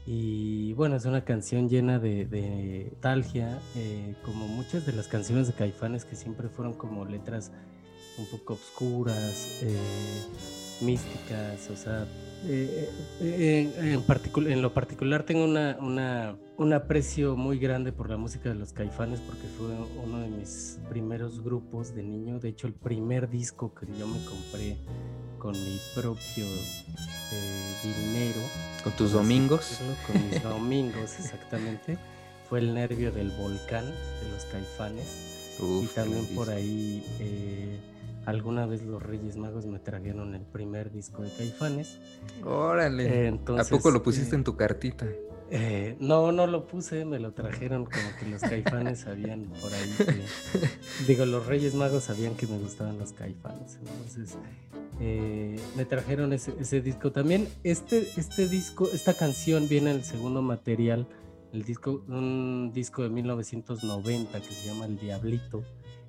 [0.07, 5.53] Y bueno, es una canción llena de, nostalgia, eh, como muchas de las canciones de
[5.53, 7.51] Caifanes que siempre fueron como letras
[8.17, 9.77] un poco oscuras, eh,
[10.81, 12.07] místicas, o sea,
[12.45, 12.89] eh,
[13.21, 13.73] en,
[14.51, 18.73] en, lo particular tengo una, una, un aprecio muy grande por la música de los
[18.73, 19.67] Caifanes porque fue
[20.03, 24.23] uno de mis primeros grupos de niño, de hecho el primer disco que yo me
[24.25, 24.77] compré
[25.45, 26.43] con mi propio
[27.83, 28.41] dinero
[28.83, 29.79] ¿Con tus domingos?
[30.07, 31.99] con mis domingos, exactamente.
[32.49, 35.53] Fue el nervio del volcán de los caifanes.
[35.59, 37.79] y también por ahí, eh,
[38.25, 41.99] alguna vez los Reyes Magos me trajeron el primer disco de caifanes.
[42.43, 43.29] Órale.
[43.59, 45.05] ¿A poco lo pusiste eh, en tu cartita?
[45.51, 49.93] Eh, no, no lo puse, me lo trajeron como que los caifanes sabían por ahí.
[51.07, 53.77] digo, los Reyes Magos sabían que me gustaban los caifanes.
[53.79, 54.37] Entonces,
[54.99, 57.47] eh, me trajeron ese, disco también.
[57.63, 61.07] Este, este disco, esta canción viene en el segundo material,
[61.53, 65.63] el disco, un disco de 1990 que se llama El Diablito,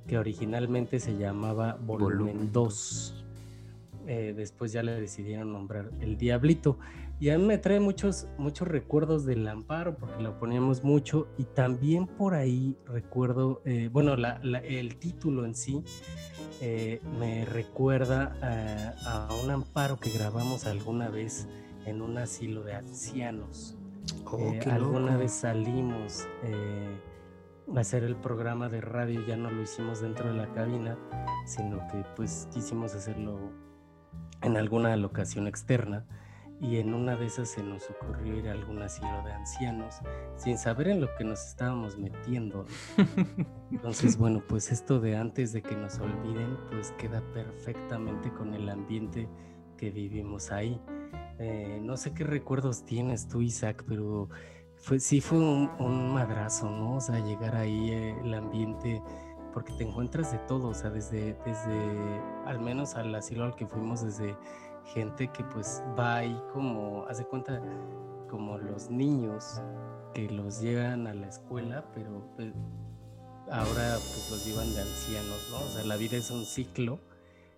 [0.07, 3.25] que originalmente se llamaba Volumen 2.
[4.09, 6.79] Eh, después ya le decidieron nombrar El Diablito.
[7.19, 11.45] Y a mí me trae muchos, muchos recuerdos del amparo, porque lo poníamos mucho, y
[11.45, 15.83] también por ahí recuerdo, eh, bueno, el título en sí
[16.61, 21.49] eh, me recuerda a, un amparo que grabamos alguna vez
[21.87, 23.79] en un asilo de ancianos.
[24.27, 26.29] Oh, eh, alguna vez salimos
[27.75, 30.99] a hacer el programa de radio, ya no lo hicimos dentro de la cabina,
[31.47, 33.39] sino que pues quisimos hacerlo
[34.43, 36.05] en alguna locación externa
[36.61, 39.97] y en una de esas se nos ocurrió ir a algún asilo de ancianos
[40.37, 42.65] sin saber en lo que nos estábamos metiendo.
[43.71, 48.69] Entonces, bueno, pues esto de antes de que nos olviden, pues queda perfectamente con el
[48.69, 49.29] ambiente
[49.77, 50.81] que vivimos ahí.
[51.39, 54.31] Eh, no sé qué recuerdos tienes tú, Isaac, pero
[54.77, 56.97] fue, sí fue un, madrazo, ¿no?
[56.97, 59.03] O sea, llegar ahí, eh, el ambiente,
[59.53, 63.67] porque te encuentras de todo, o sea, desde, desde, al menos al asilo al que
[63.67, 64.37] fuimos, desde
[64.87, 67.61] gente que pues va ahí como, hace cuenta,
[68.29, 69.61] como los niños
[70.15, 72.53] que los llevan a la escuela, pero pues,
[73.51, 75.59] ahora pues los llevan de ancianos, ¿no?
[75.59, 76.99] O sea, la vida es un ciclo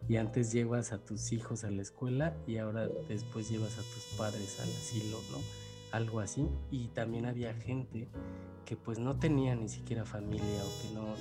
[0.07, 4.05] y antes llevas a tus hijos a la escuela y ahora después llevas a tus
[4.17, 5.39] padres al asilo, ¿no?
[5.93, 6.49] Algo así.
[6.71, 8.09] Y también había gente
[8.65, 11.15] que pues no tenía ni siquiera familia o que no, no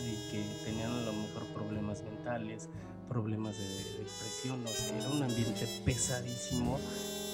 [0.00, 2.70] y que tenían a lo mejor problemas mentales
[3.14, 6.80] problemas de, depresión, no sé, era un ambiente pesadísimo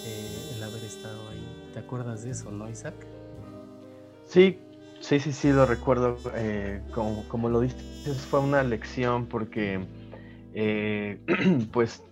[0.05, 1.71] eh, el haber estado ahí.
[1.73, 2.95] ¿Te acuerdas de eso, no, Isaac?
[4.27, 4.59] Sí,
[5.01, 6.19] sí, sí, sí, lo recuerdo.
[6.35, 9.81] Eh, como, como, lo dices, fue una lección porque
[10.53, 11.19] eh,
[11.73, 12.03] pues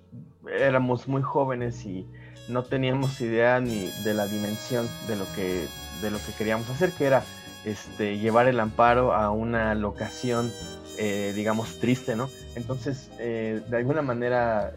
[0.50, 2.06] éramos muy jóvenes y
[2.48, 5.66] no teníamos idea ni de la dimensión de lo que,
[6.00, 7.22] de lo que queríamos hacer, que era
[7.66, 10.50] este, llevar el amparo a una locación,
[10.98, 12.28] eh, digamos, triste, ¿no?
[12.56, 14.72] Entonces, eh, de alguna manera,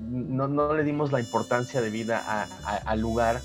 [0.00, 2.46] no, le dimos la importancia de vida
[2.84, 3.40] al lugar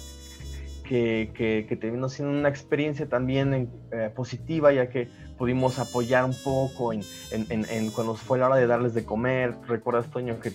[0.84, 3.69] que, que, terminó siendo una experiencia también
[4.15, 5.07] positiva, ya que
[5.41, 7.01] pudimos apoyar un poco en,
[7.95, 9.55] cuando fue la hora de darles de comer.
[9.67, 10.51] Recuerdas, Toño, que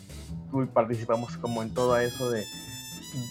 [0.49, 2.45] tú participamos como en todo eso de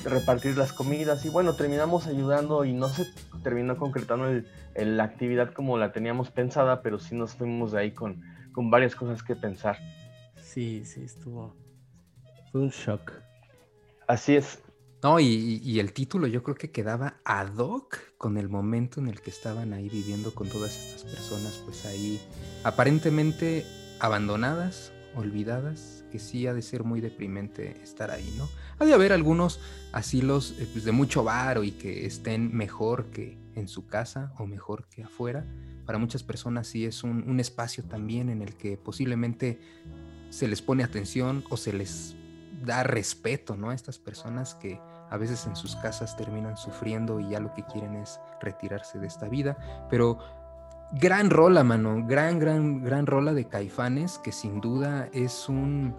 [0.04, 3.06] repartir las comidas y bueno, terminamos ayudando y no se
[3.44, 4.42] terminó concretando
[4.76, 8.22] la actividad como la teníamos pensada, pero sí nos fuimos de ahí con,
[8.52, 9.78] con varias cosas que pensar.
[10.42, 11.56] Sí, sí, estuvo.
[12.52, 13.12] Fue un shock.
[14.08, 14.60] Así es.
[15.04, 19.22] No, y, el título yo creo que quedaba ad hoc con el momento en el
[19.22, 22.20] que estaban ahí viviendo con todas estas personas, pues ahí
[22.64, 23.66] aparentemente
[24.00, 28.50] abandonadas, olvidadas, que sí ha de ser muy deprimente estar ahí, ¿no?
[28.80, 29.60] Ha de haber algunos
[29.92, 34.46] asilos eh, pues, de mucho varo y que estén mejor que en su casa o
[34.46, 35.46] mejor que afuera.
[35.86, 39.60] Para muchas personas sí es un, un espacio también en el que posiblemente
[40.30, 42.16] se les pone atención o se les
[42.64, 43.70] da respeto, ¿no?
[43.70, 47.64] A estas personas que a veces en sus casas terminan sufriendo y ya lo que
[47.64, 50.20] quieren es retirarse de esta vida, pero
[50.94, 55.96] gran rola, mano, gran, gran, gran rola de Caifanes, que sin duda es un,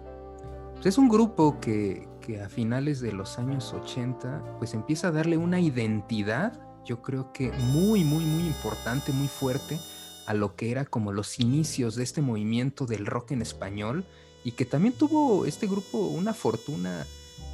[0.73, 5.11] pues es un grupo que, que a finales de los años 80, pues empieza a
[5.11, 9.79] darle una identidad, yo creo que muy, muy, muy importante, muy fuerte,
[10.25, 14.03] a lo que era como los inicios de este movimiento del rock en español,
[14.43, 17.07] y que también tuvo este grupo una fortuna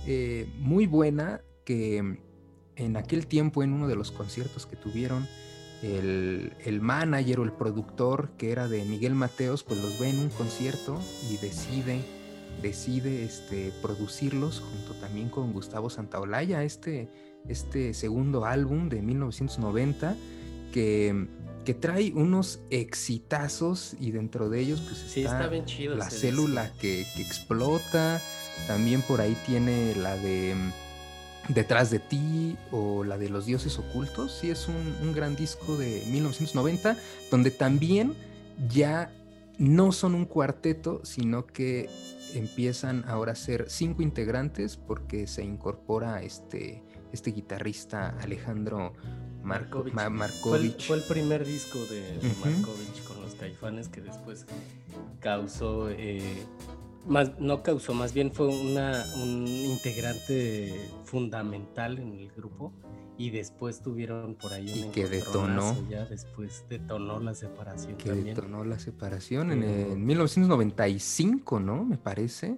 [0.07, 2.19] eh, muy buena que
[2.75, 5.27] en aquel tiempo, en uno de los conciertos que tuvieron,
[5.83, 10.19] el, el, manager o el productor que era de Miguel Mateos, pues los ve en
[10.19, 10.99] un concierto
[11.29, 11.99] y decide,
[12.61, 17.09] decide este, producirlos junto también con Gustavo Santaolalla, este,
[17.47, 20.15] este segundo álbum de 1990
[20.71, 21.27] que,
[21.65, 25.49] que trae unos exitazos y dentro de ellos pues está,
[25.95, 28.21] la célula que, que explota,
[28.67, 30.83] también por ahí tiene la de mm,
[31.49, 34.31] Detrás de ti o la de Los Dioses Ocultos.
[34.39, 36.95] Sí, es un, gran disco de 1990,
[37.29, 38.13] donde también
[38.69, 39.11] ya
[39.57, 41.89] no son un cuarteto, sino que
[42.33, 48.93] empiezan ahora a ser cinco integrantes porque se incorpora este, este guitarrista Alejandro
[49.43, 49.93] Markovich.
[50.87, 54.45] Fue, el, primer disco de, Markovich con los caifanes que después
[55.19, 56.45] causó eh,
[57.39, 62.71] no causó, más bien fue una, un integrante fundamental en el grupo
[63.17, 65.75] y después tuvieron por ahí un y que detonó.
[65.89, 72.57] ya después detonó la separación que detonó la separación en, 1995 no me parece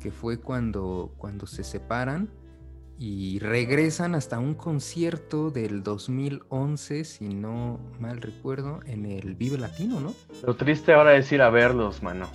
[0.00, 2.30] que fue cuando cuando se separan
[3.00, 10.00] y regresan hasta un concierto del 2011 si no mal recuerdo en el Vive Latino
[10.00, 12.28] no lo triste ahora es ir a verlos mano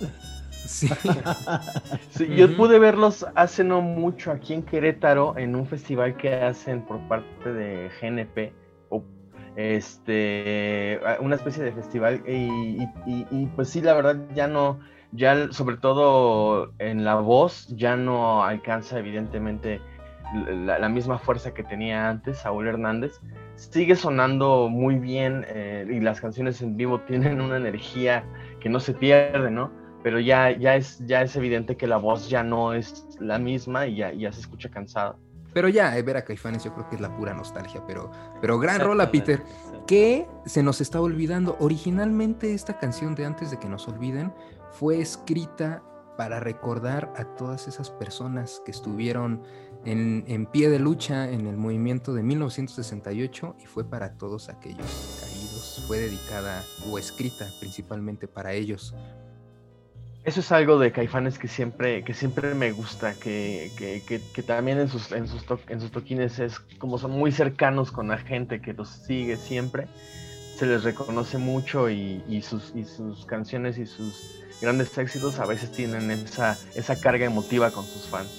[2.10, 2.34] Sí.
[2.36, 7.00] yo pude verlos hace no mucho aquí en Querétaro en un festival que hacen por
[7.08, 8.52] parte de GNP,
[9.56, 14.80] este, una especie de festival y, pues sí, la verdad ya no,
[15.12, 19.80] ya sobre todo en la voz ya no alcanza evidentemente
[20.34, 23.20] la, misma fuerza que tenía antes Saúl Hernández.
[23.54, 28.24] Sigue sonando muy bien eh, y las canciones en vivo tienen una energía
[28.58, 29.70] que no se pierde, ¿no?
[30.04, 33.86] Pero ya, ya, es, ya es evidente que la voz ya no es la misma
[33.86, 35.16] y ya, ya se escucha cansada.
[35.54, 38.58] Pero ya, eh, ver a Caifanes yo creo que es la pura nostalgia, pero, pero
[38.58, 39.42] gran rola, Peter,
[39.86, 41.56] que se nos está olvidando.
[41.58, 44.30] Originalmente esta canción de Antes de que nos olviden
[44.72, 45.82] fue escrita
[46.18, 49.42] para recordar a todas esas personas que estuvieron
[49.86, 55.18] en, en, pie de lucha en el movimiento de 1968 y fue para todos aquellos
[55.18, 55.82] caídos.
[55.86, 58.94] Fue dedicada o escrita principalmente para ellos.
[60.24, 64.88] Eso es algo de Caifanes que siempre, que siempre me gusta, que, que, también en
[64.88, 68.72] sus, en, sus en sus toquines es como son muy cercanos con la gente que
[68.72, 69.86] los sigue siempre,
[70.56, 75.70] se les reconoce mucho y, sus, y sus canciones y sus grandes éxitos a veces
[75.72, 78.30] tienen esa, esa carga emotiva con sus fans.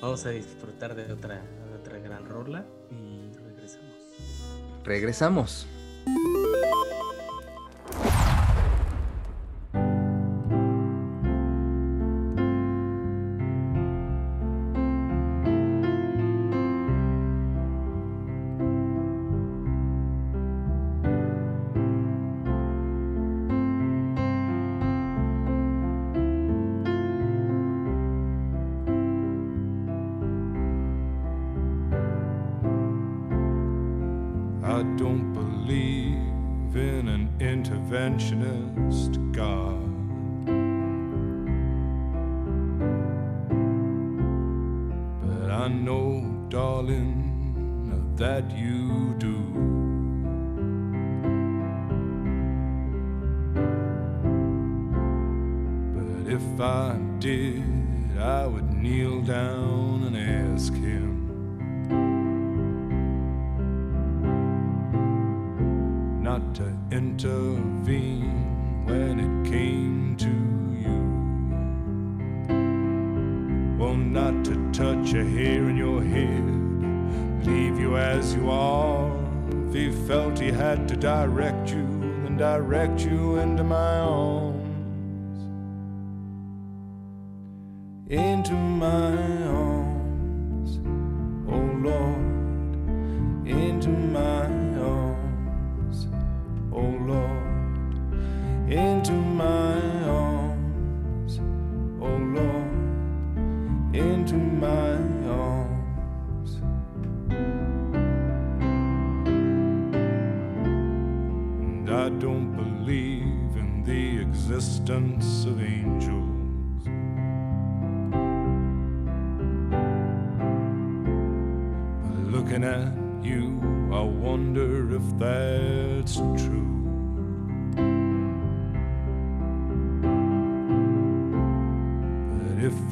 [0.00, 3.92] Vamos a disfrutar de otra, de otra gran rola y regresamos.
[4.82, 5.68] Regresamos.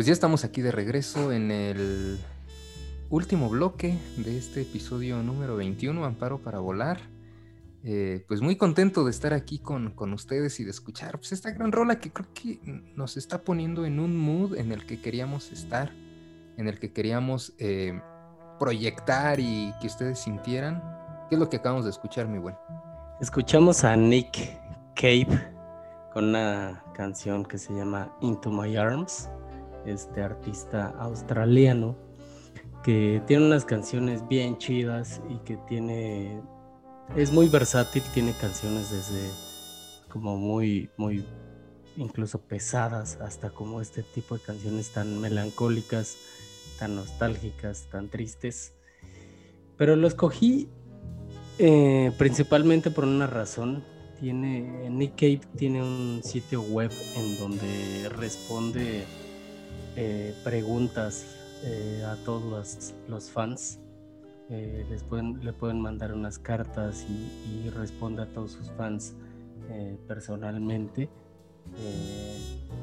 [0.00, 2.18] Pues ya estamos aquí de regreso en el
[3.10, 7.02] último bloque de este episodio número 21, Amparo para Volar.
[7.84, 11.50] Eh, pues muy contento de estar aquí con, con ustedes y de escuchar pues esta
[11.50, 12.60] gran rola que creo que
[12.96, 15.92] nos está poniendo en un mood en el que queríamos estar,
[16.56, 18.00] en el que queríamos eh,
[18.58, 20.82] proyectar y que ustedes sintieran.
[21.28, 22.56] ¿Qué es lo que acabamos de escuchar, mi buen?
[23.20, 24.58] Escuchamos a Nick
[24.94, 25.52] Cave
[26.14, 29.28] con una canción que se llama Into My Arms,
[29.86, 31.96] este artista australiano
[32.82, 36.40] que tiene unas canciones bien chidas y que tiene
[37.16, 39.28] es muy versátil, tiene canciones desde
[40.08, 41.24] como muy muy
[41.96, 46.16] incluso pesadas hasta como este tipo de canciones tan melancólicas,
[46.78, 48.72] tan nostálgicas, tan tristes.
[49.76, 50.68] Pero lo escogí
[51.58, 53.84] eh, principalmente por una razón.
[54.18, 59.04] Tiene, Nick Cave tiene un sitio web en donde responde
[59.96, 61.24] eh, preguntas
[61.64, 63.78] eh, a todos los, los fans
[64.50, 69.14] eh, les pueden, le pueden mandar unas cartas y, y responde a todos sus fans
[69.70, 71.08] eh, personalmente.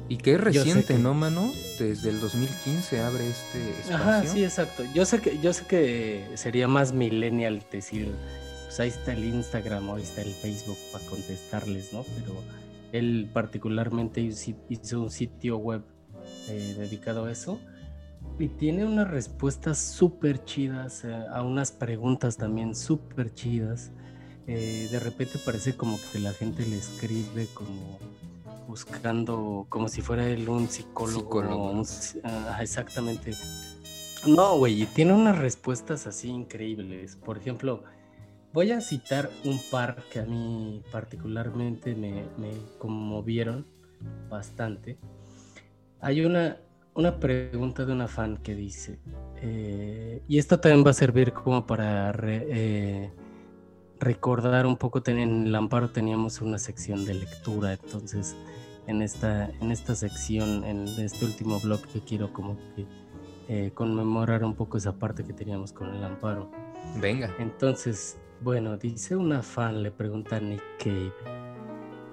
[0.08, 1.52] Y que es reciente, ¿no, mano?
[1.78, 3.96] Desde el 2015 abre este espacio.
[3.96, 4.82] Ajá, sí, exacto.
[4.94, 8.14] Yo sé que, yo sé que sería más millennial decir,
[8.64, 12.02] pues ahí está el Instagram o ahí está el Facebook para contestarles, ¿no?
[12.14, 12.32] Pero
[12.92, 15.82] él particularmente hizo un sitio web
[16.48, 17.60] eh, dedicado a eso
[18.38, 23.90] y tiene unas respuestas súper chidas eh, a unas preguntas también súper chidas.
[24.46, 27.98] de repente parece como que la gente le escribe como
[28.66, 31.82] buscando como si fuera él un psicólogo.
[32.60, 33.34] exactamente.
[34.26, 37.16] No, güey, tiene unas respuestas así increíbles.
[37.16, 37.84] Por ejemplo,
[38.52, 42.24] voy a citar un par que a mí particularmente me,
[42.78, 43.66] conmovieron
[44.28, 44.98] bastante.
[46.00, 46.58] Hay una,
[46.94, 48.98] una pregunta de una fan que dice,
[49.42, 53.10] eh, y esto también va a servir como para eh,
[53.98, 58.36] recordar un poco, en el Amparo teníamos una sección de lectura, entonces
[58.86, 62.86] en esta, en esta sección, en este último blog que quiero como que
[63.48, 66.50] eh, conmemorar un poco esa parte que teníamos con el amparo.
[67.00, 67.34] Venga.
[67.38, 71.12] Entonces, bueno, dice una fan, le pregunta a Nick Cave,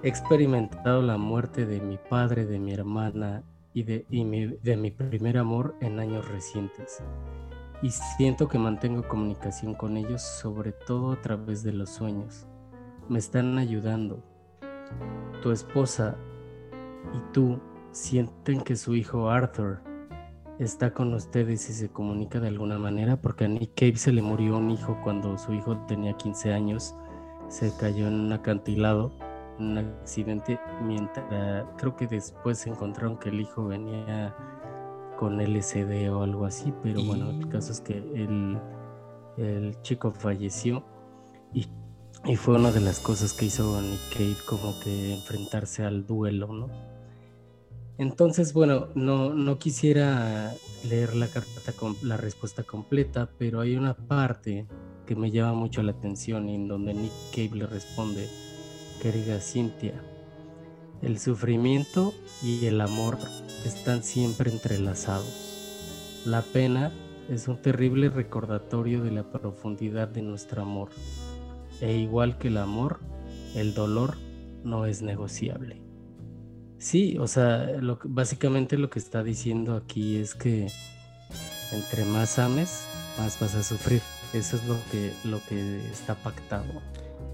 [0.02, 3.44] he experimentado la muerte de mi padre, de mi hermana
[3.76, 7.02] y, de, de mi primer amor en años recientes.
[7.82, 12.46] Y siento que mantengo comunicación con ellos, sobre todo a través de los sueños.
[13.10, 14.24] Me están ayudando.
[15.42, 16.16] Tu esposa
[17.12, 17.60] y tú
[17.92, 19.82] sienten que su hijo Arthur
[20.58, 24.22] está con ustedes y se comunica de alguna manera, porque a Nick Cave se le
[24.22, 26.94] murió un hijo cuando su hijo tenía 15 años,
[27.48, 29.12] se cayó en un acantilado,
[29.58, 34.34] un accidente, mientras creo que después encontraron que el hijo venía
[35.18, 38.58] con LSD o algo así, pero bueno, el caso es que el,
[39.38, 40.84] el chico falleció
[41.52, 41.66] y,
[42.24, 46.48] y, fue una de las cosas que hizo Nick Cave como que enfrentarse al duelo,
[46.48, 46.68] ¿no?
[47.98, 50.52] Entonces, bueno, no, no quisiera
[50.84, 54.66] leer la carta con la respuesta completa, pero hay una parte
[55.06, 58.28] que me llama mucho la atención en donde Nick Cave le responde,
[59.00, 60.00] querida Cintia,
[61.02, 63.18] el sufrimiento y el amor
[63.64, 66.22] están siempre entrelazados.
[66.24, 66.92] La pena
[67.28, 70.90] es un terrible recordatorio de la profundidad de nuestro amor.
[71.80, 73.00] E igual que el amor,
[73.54, 74.16] el dolor
[74.64, 75.82] no es negociable.
[76.78, 80.68] Sí, o sea, lo, básicamente lo que está diciendo aquí es que
[81.72, 82.86] entre más ames,
[83.18, 84.02] más vas a sufrir.
[84.32, 86.82] Eso es lo que, lo que está pactado.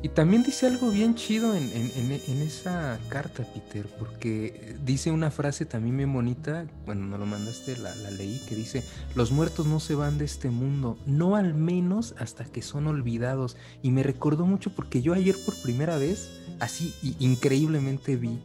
[0.02, 5.96] Y también dice algo bien chido en, esa carta, Peter, porque dice una frase también
[5.96, 8.82] bien bonita, bueno, no lo mandaste, la, la, leí, que dice,
[9.14, 13.56] los muertos no se van de este mundo, no al menos hasta que son olvidados.
[13.80, 18.40] Y me recordó mucho porque yo ayer por primera vez, así increíblemente vi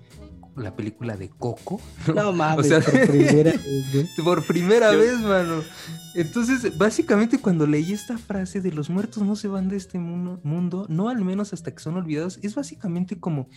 [0.58, 1.80] la película de Coco.
[2.14, 3.52] No, mames, por primera
[3.94, 4.10] vez.
[4.24, 5.64] Por primera vez, mano.
[6.16, 10.88] Entonces, básicamente cuando leí esta frase de los muertos no se van de este mundo,
[10.90, 13.50] no al menos hasta que son olvidados, es básicamente como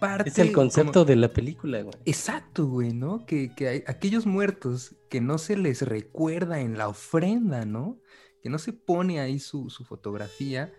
[0.00, 0.30] parte...
[0.30, 1.94] Es el concepto de la película, güey.
[2.04, 3.24] Exacto, güey, ¿no?
[3.26, 8.00] Que, que hay aquellos muertos que no se les recuerda en la ofrenda, ¿no?
[8.42, 10.72] Que no se pone ahí su, su fotografía,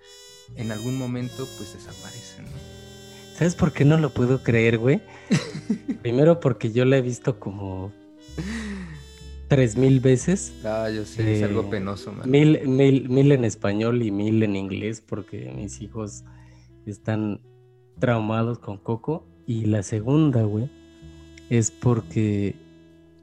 [0.56, 3.01] en algún momento pues desaparecen, ¿no?
[3.36, 5.02] ¿Sabes por qué no lo puedo creer, güey?
[6.02, 7.92] Primero porque yo la he visto como
[9.48, 10.54] tres mil veces.
[10.64, 12.30] Ah, yo sé, es algo eh, penoso, man.
[12.30, 16.24] Mil, mil, mil en español y mil en inglés porque mis hijos
[16.86, 17.42] están
[18.00, 19.28] traumados con Coco.
[19.46, 20.70] Y la segunda, güey,
[21.50, 22.56] es porque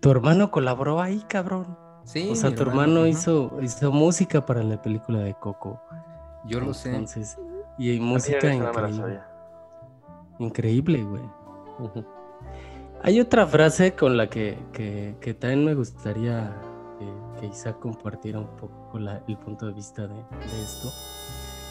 [0.01, 1.79] tu hermano colaboró ahí, cabrón.
[2.05, 2.29] Sí.
[2.31, 5.81] O sea, tu hermano, hizo, hizo música para la película de Coco.
[6.47, 6.91] Yo lo sé.
[6.91, 7.37] Entonces,
[7.79, 9.21] y hay música increíble.
[10.39, 11.22] Increíble, güey.
[13.03, 14.57] Hay otra frase con la que,
[15.39, 16.55] también me gustaría
[17.39, 20.14] que Isaac compartiera un poco el punto de vista de,
[20.62, 20.93] esto,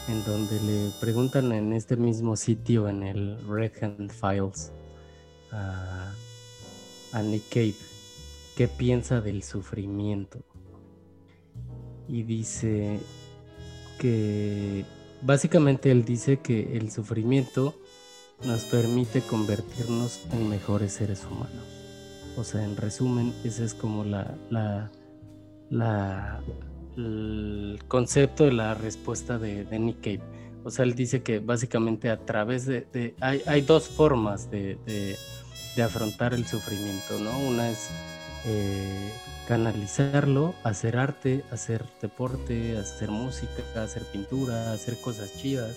[0.08, 4.72] en donde le preguntan en este mismo sitio, en el Red Hand Files,
[5.52, 6.12] a,
[7.12, 7.74] a Nick Cave,
[8.56, 10.40] qué piensa del sufrimiento.
[12.06, 13.00] Y dice
[13.98, 14.86] que
[15.20, 17.74] básicamente él dice que el sufrimiento
[18.44, 21.64] nos permite convertirnos en mejores seres humanos.
[22.36, 26.40] O sea, en resumen, ese es como la, la,
[26.96, 30.20] el concepto de la respuesta de, de, Nick Cave.
[30.64, 33.14] O sea, él dice que básicamente a través de...
[33.20, 37.36] hay, hay, dos formas de, de, afrontar el sufrimiento, ¿no?
[37.38, 37.88] Una es
[38.46, 39.12] eh,
[39.48, 45.76] canalizarlo, hacer arte, hacer deporte, hacer música, hacer pintura, hacer cosas chidas,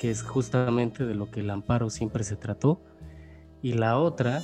[0.00, 2.80] que es justamente de lo que el amparo siempre se trató.
[3.60, 4.42] Y la otra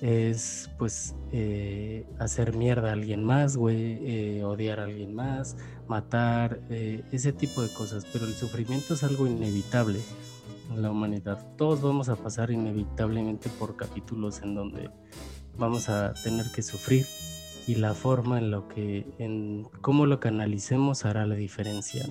[0.00, 5.58] es pues eh, hacer mierda a alguien más, güey, eh, odiar a alguien más,
[5.88, 8.06] matar, eh, ese tipo de cosas.
[8.10, 10.00] Pero el sufrimiento es algo inevitable
[10.70, 11.46] en la humanidad.
[11.58, 14.90] Todos vamos a pasar inevitablemente por capítulos en donde
[15.58, 17.04] vamos a tener que sufrir
[17.66, 22.06] y la forma en lo que, en cómo lo canalicemos hará la diferencia.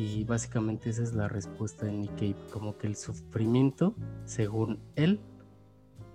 [0.00, 3.94] Y básicamente esa es la respuesta de Nick Cave, como que el sufrimiento,
[4.24, 5.20] según él,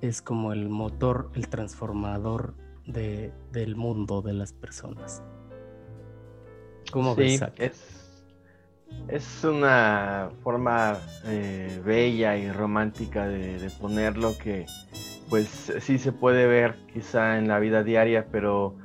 [0.02, 2.56] es como el motor, el transformador
[2.88, 5.22] de, del mundo de las personas.
[6.92, 7.44] ¿Cómo ves?
[7.58, 8.12] Es,
[9.08, 14.66] es una forma eh, bella y romántica de, ponerlo que
[15.30, 18.78] pues sí se puede ver quizá en la vida diaria, pero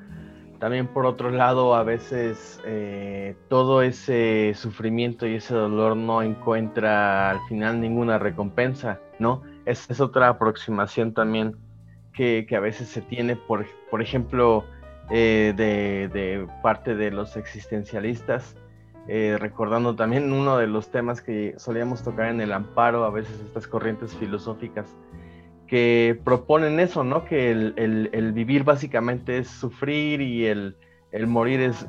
[0.60, 7.30] también por otro lado a veces eh, todo ese sufrimiento y ese dolor no encuentra
[7.30, 9.42] al final ninguna recompensa, ¿no?
[9.64, 11.56] es, otra aproximación también
[12.12, 14.64] que, a veces se tiene, por, por ejemplo,
[15.10, 18.56] eh, de, parte de los existencialistas,
[19.08, 23.40] eh, recordando también uno de los temas que solíamos tocar en el amparo, a veces
[23.40, 24.94] estas corrientes filosóficas
[25.70, 27.24] que proponen eso, ¿no?
[27.24, 30.76] Que el, vivir básicamente es sufrir y el,
[31.28, 31.86] morir es,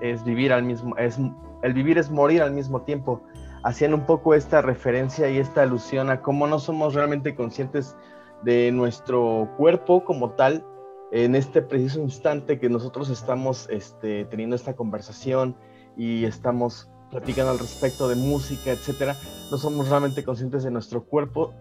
[0.00, 1.16] es, vivir al mismo, es,
[1.62, 3.22] el vivir es morir al mismo tiempo
[3.62, 7.94] hacían un poco esta referencia y esta alusión a cómo no somos realmente conscientes
[8.42, 10.66] de nuestro cuerpo como tal
[11.12, 15.54] en este preciso instante que nosotros estamos este, teniendo esta conversación
[15.96, 19.14] y estamos platicando al respecto de música, etcétera,
[19.52, 21.54] no somos realmente conscientes de nuestro cuerpo,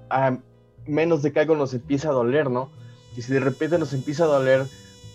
[0.90, 2.70] menos de que algo nos empiece a doler, ¿no?
[3.16, 4.66] Y si de repente nos empieza a doler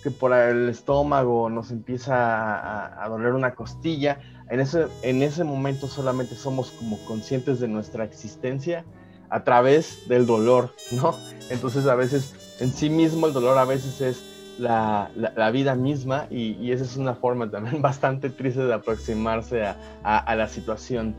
[0.02, 4.20] que por el estómago nos empieza a, a doler una costilla,
[4.50, 8.84] en ese, en ese momento solamente somos como conscientes de nuestra existencia
[9.30, 11.14] a través del dolor, ¿no?
[11.50, 15.10] Entonces a veces en sí mismo el dolor a veces es la,
[15.52, 21.14] vida misma y, esa es una forma también bastante triste de aproximarse a, la situación.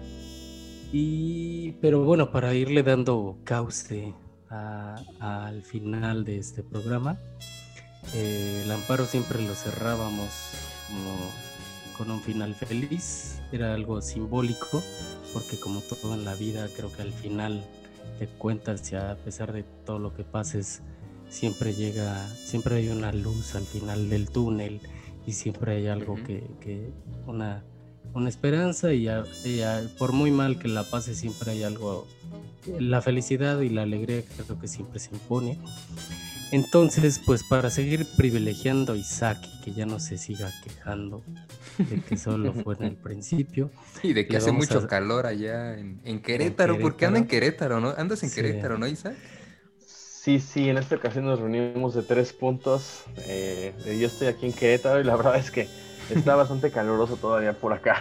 [0.92, 4.14] Y, pero bueno, para irle dando cauce
[4.50, 7.18] al final de este programa,
[8.14, 10.30] eh, el amparo siempre lo cerrábamos
[10.88, 11.32] como
[11.98, 13.42] con un final feliz.
[13.52, 14.84] Era algo simbólico,
[15.34, 17.64] porque como todo en la vida, creo que al final
[18.20, 20.82] de cuentas, y a pesar de todo lo que pases,
[21.30, 24.80] siempre llega, siempre hay una luz al final del túnel
[25.26, 26.92] y siempre hay algo que,
[27.26, 27.64] una,
[28.16, 29.10] una esperanza y,
[29.98, 32.08] por muy mal que la pase, siempre hay algo,
[32.80, 35.60] la felicidad y la alegría creo que siempre se impone.
[36.52, 41.24] Entonces, pues para seguir privilegiando a Isaac y que ya no se siga quejando
[41.78, 43.70] de que solo fue en el principio.
[44.04, 47.94] Y de que hace mucho calor allá en, Querétaro, porque anda en Querétaro, ¿no?
[47.98, 49.16] Andas en Querétaro, ¿no, Isaac?
[49.86, 53.04] Sí, sí, en esta ocasión nos reunimos de tres puntos.
[53.28, 55.68] Eh, yo estoy aquí en Querétaro y la verdad es que
[56.10, 57.98] está bastante caluroso todavía por acá.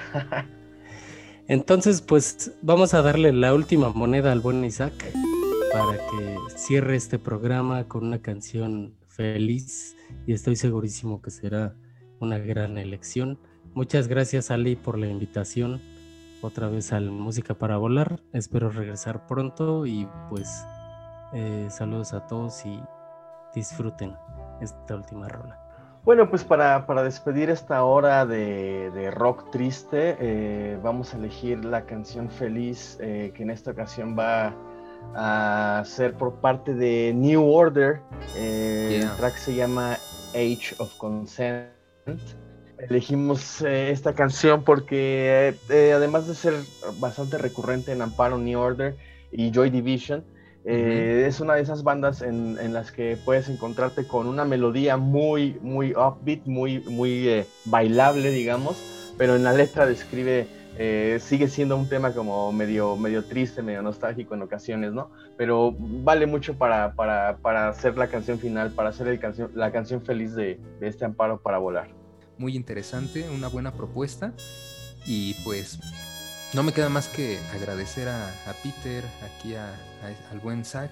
[1.49, 4.95] Entonces, pues vamos a darle la última moneda al buen Isaac
[5.73, 9.95] para que cierre este programa con una canción feliz
[10.27, 11.75] y estoy segurísimo que será
[12.21, 13.39] una gran elección.
[13.75, 15.83] Muchas gracias Ali por la invitación
[16.43, 18.21] otra vez al Música para Volar.
[18.33, 20.65] Espero regresar pronto y pues
[21.35, 22.81] eh, saludos a todos y
[23.55, 24.15] disfruten
[24.61, 25.64] esta última rola.
[26.05, 32.29] Bueno, pues para, despedir esta hora de, rock triste, eh, vamos a elegir la canción
[32.29, 34.55] feliz eh, que en esta ocasión va
[35.15, 38.01] a ser por parte de New Order.
[38.37, 39.97] El track se llama
[40.35, 41.71] Age of Consent.
[42.79, 46.55] Elegimos eh, esta canción porque eh, además de ser
[46.99, 48.97] bastante recurrente en Amparo New Order
[49.33, 50.25] y Joy Division,
[50.65, 55.59] eh, es una de esas bandas en, las que puedes encontrarte con una melodía muy,
[55.61, 60.49] muy upbeat, muy, muy bailable, digamos, pero en la letra describe,
[61.21, 65.11] sigue siendo un tema como medio, medio triste, medio nostálgico en ocasiones, ¿no?
[65.37, 70.03] Pero vale mucho para, para, hacer la canción final, para hacer el canción, la canción
[70.03, 71.89] feliz de este Amparo para volar
[72.39, 74.33] muy interesante, una buena propuesta.
[75.07, 75.79] Y pues
[76.55, 79.55] no me queda más que agradecer a, Peter, aquí
[80.31, 80.91] al buen Zach,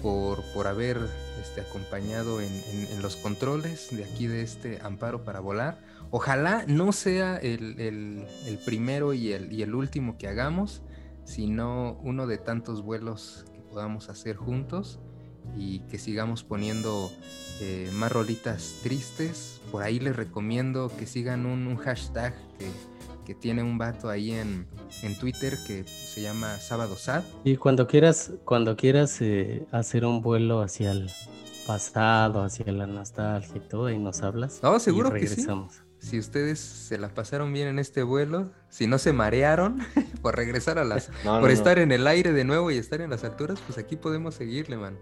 [0.00, 0.98] por, por haber
[1.40, 2.50] este, acompañado en,
[3.02, 5.80] los controles de aquí de este amparo para volar.
[6.10, 8.26] Ojalá no sea el,
[8.64, 10.82] primero y el, y el último que hagamos,
[11.24, 15.00] sino uno de tantos vuelos que podamos hacer juntos.
[15.56, 17.10] y que sigamos poniendo
[17.60, 19.60] eh, más rolitas tristes.
[19.72, 22.70] Por ahí les recomiendo que sigan un, hashtag que,
[23.40, 24.66] tiene un vato ahí en,
[25.02, 27.22] en, Twitter que se llama Sábado Sad.
[27.44, 31.10] Y cuando quieras, cuando quieras eh, hacer un vuelo hacia el
[31.66, 34.60] pasado, hacia la nostalgia y todo, y nos hablas.
[34.62, 35.46] No, seguro que sí.
[35.98, 39.78] Si ustedes se la pasaron bien en este vuelo, si no se marearon
[40.22, 43.22] por regresar a las, por estar en el aire de nuevo y estar en las
[43.22, 44.98] alturas, pues aquí podemos seguirle, man.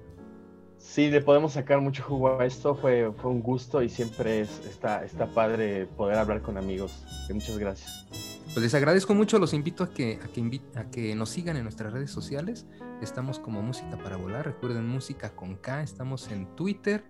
[0.81, 2.75] Sí, le podemos sacar mucho jugo a esto.
[2.75, 7.05] Fue, fue un gusto y siempre es, está, está padre poder hablar con amigos.
[7.33, 8.07] muchas gracias.
[8.53, 11.63] Pues les agradezco mucho, los invito a que, a que, a que nos sigan en
[11.63, 12.67] nuestras redes sociales.
[13.01, 17.05] Estamos como Música para Volar, recuerden Música con K, estamos en Twitter,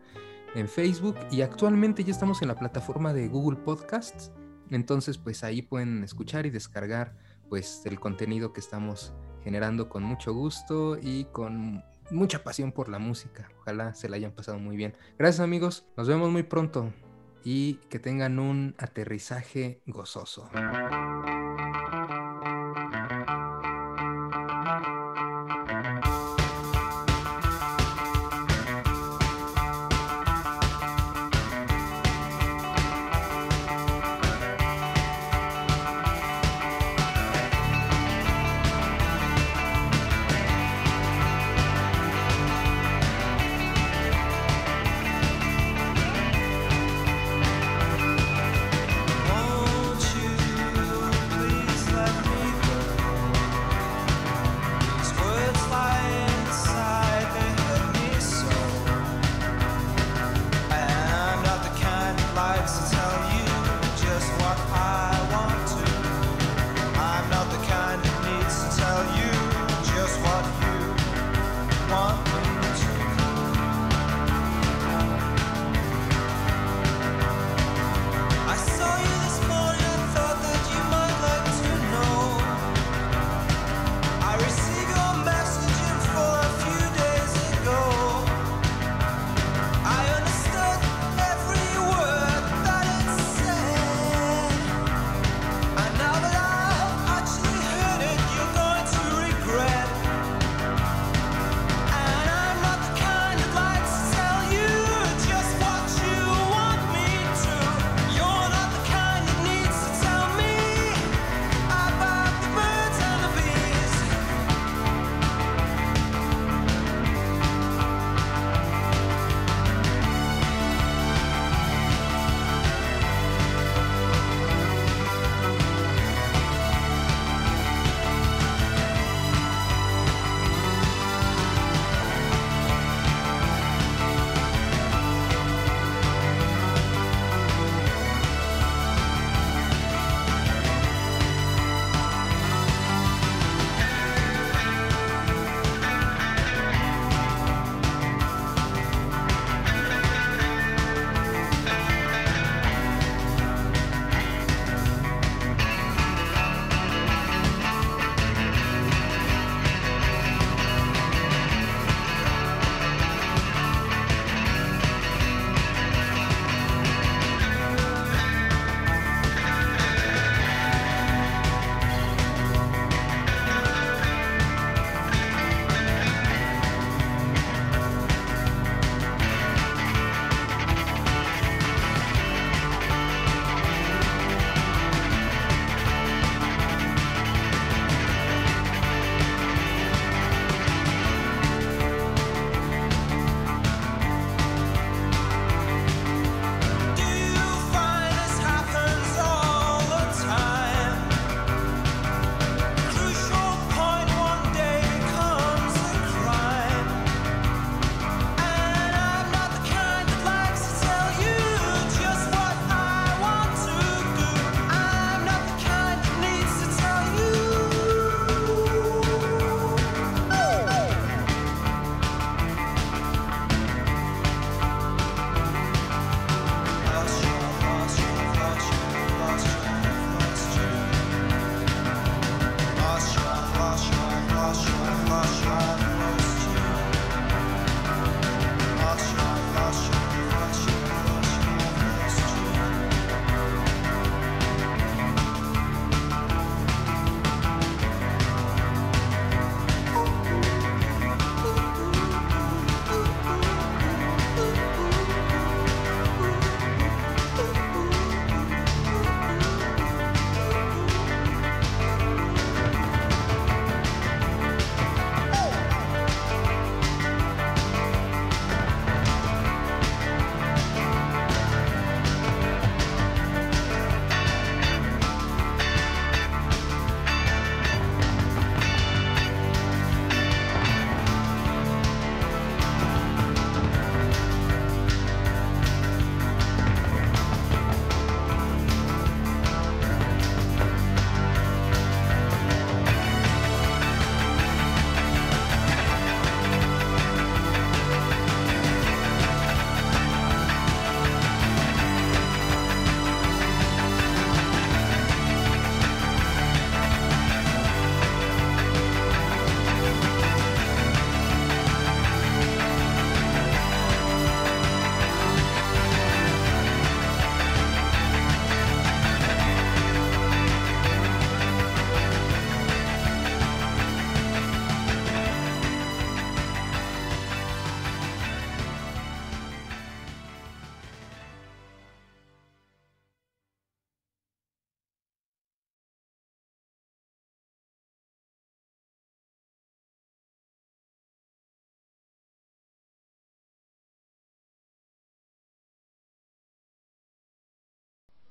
[0.55, 4.33] en Facebook y actualmente ya estamos en la plataforma de Google Podcasts.
[4.71, 7.17] Entonces, pues ahí pueden escuchar y descargar
[7.49, 12.99] pues el contenido que estamos generando con mucho gusto y con mucha pasión por la
[12.99, 13.51] música.
[13.61, 14.95] Ojalá se la hayan pasado muy bien.
[15.19, 16.93] Gracias amigos, nos vemos muy pronto
[17.45, 20.51] y que tengan un aterrizaje gozoso.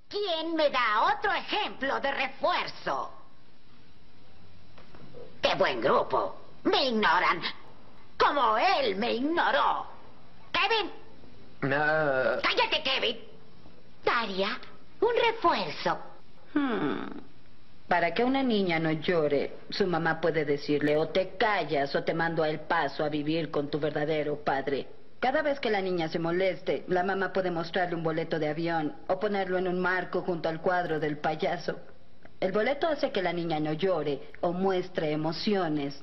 [0.09, 3.11] ¿Quién me da otro ejemplo de refuerzo?
[5.41, 6.35] ¡Qué buen grupo!
[6.63, 7.41] Me ignoran.
[8.17, 9.85] Como él me ignoró.
[10.51, 10.91] Kevin.
[11.61, 12.41] No.
[12.41, 13.17] Cállate, Kevin.
[14.03, 14.59] Daria,
[14.99, 15.99] un refuerzo.
[16.53, 17.07] Hmm.
[17.87, 22.13] Para que una niña no llore, su mamá puede decirle o te callas o te
[22.13, 24.87] mando a el paso a vivir con tu verdadero padre.
[25.19, 28.95] Cada vez que la niña se moleste, la mamá puede mostrarle un boleto de avión
[29.07, 31.77] o ponerlo en un marco junto al cuadro del payaso.
[32.39, 36.01] El boleto hace que la niña no llore o muestre emociones.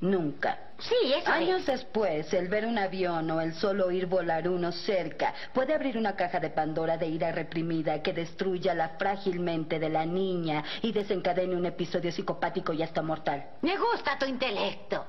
[0.00, 0.58] Nunca.
[0.78, 5.32] Sí, eso Años después, el ver un avión o el solo oír volar uno cerca
[5.54, 10.04] puede abrir una caja de Pandora de ira reprimida que destruya la frágilmente de la
[10.04, 13.46] niña y desencadene un episodio psicopático y hasta mortal.
[13.62, 15.06] Me gusta tu intelecto.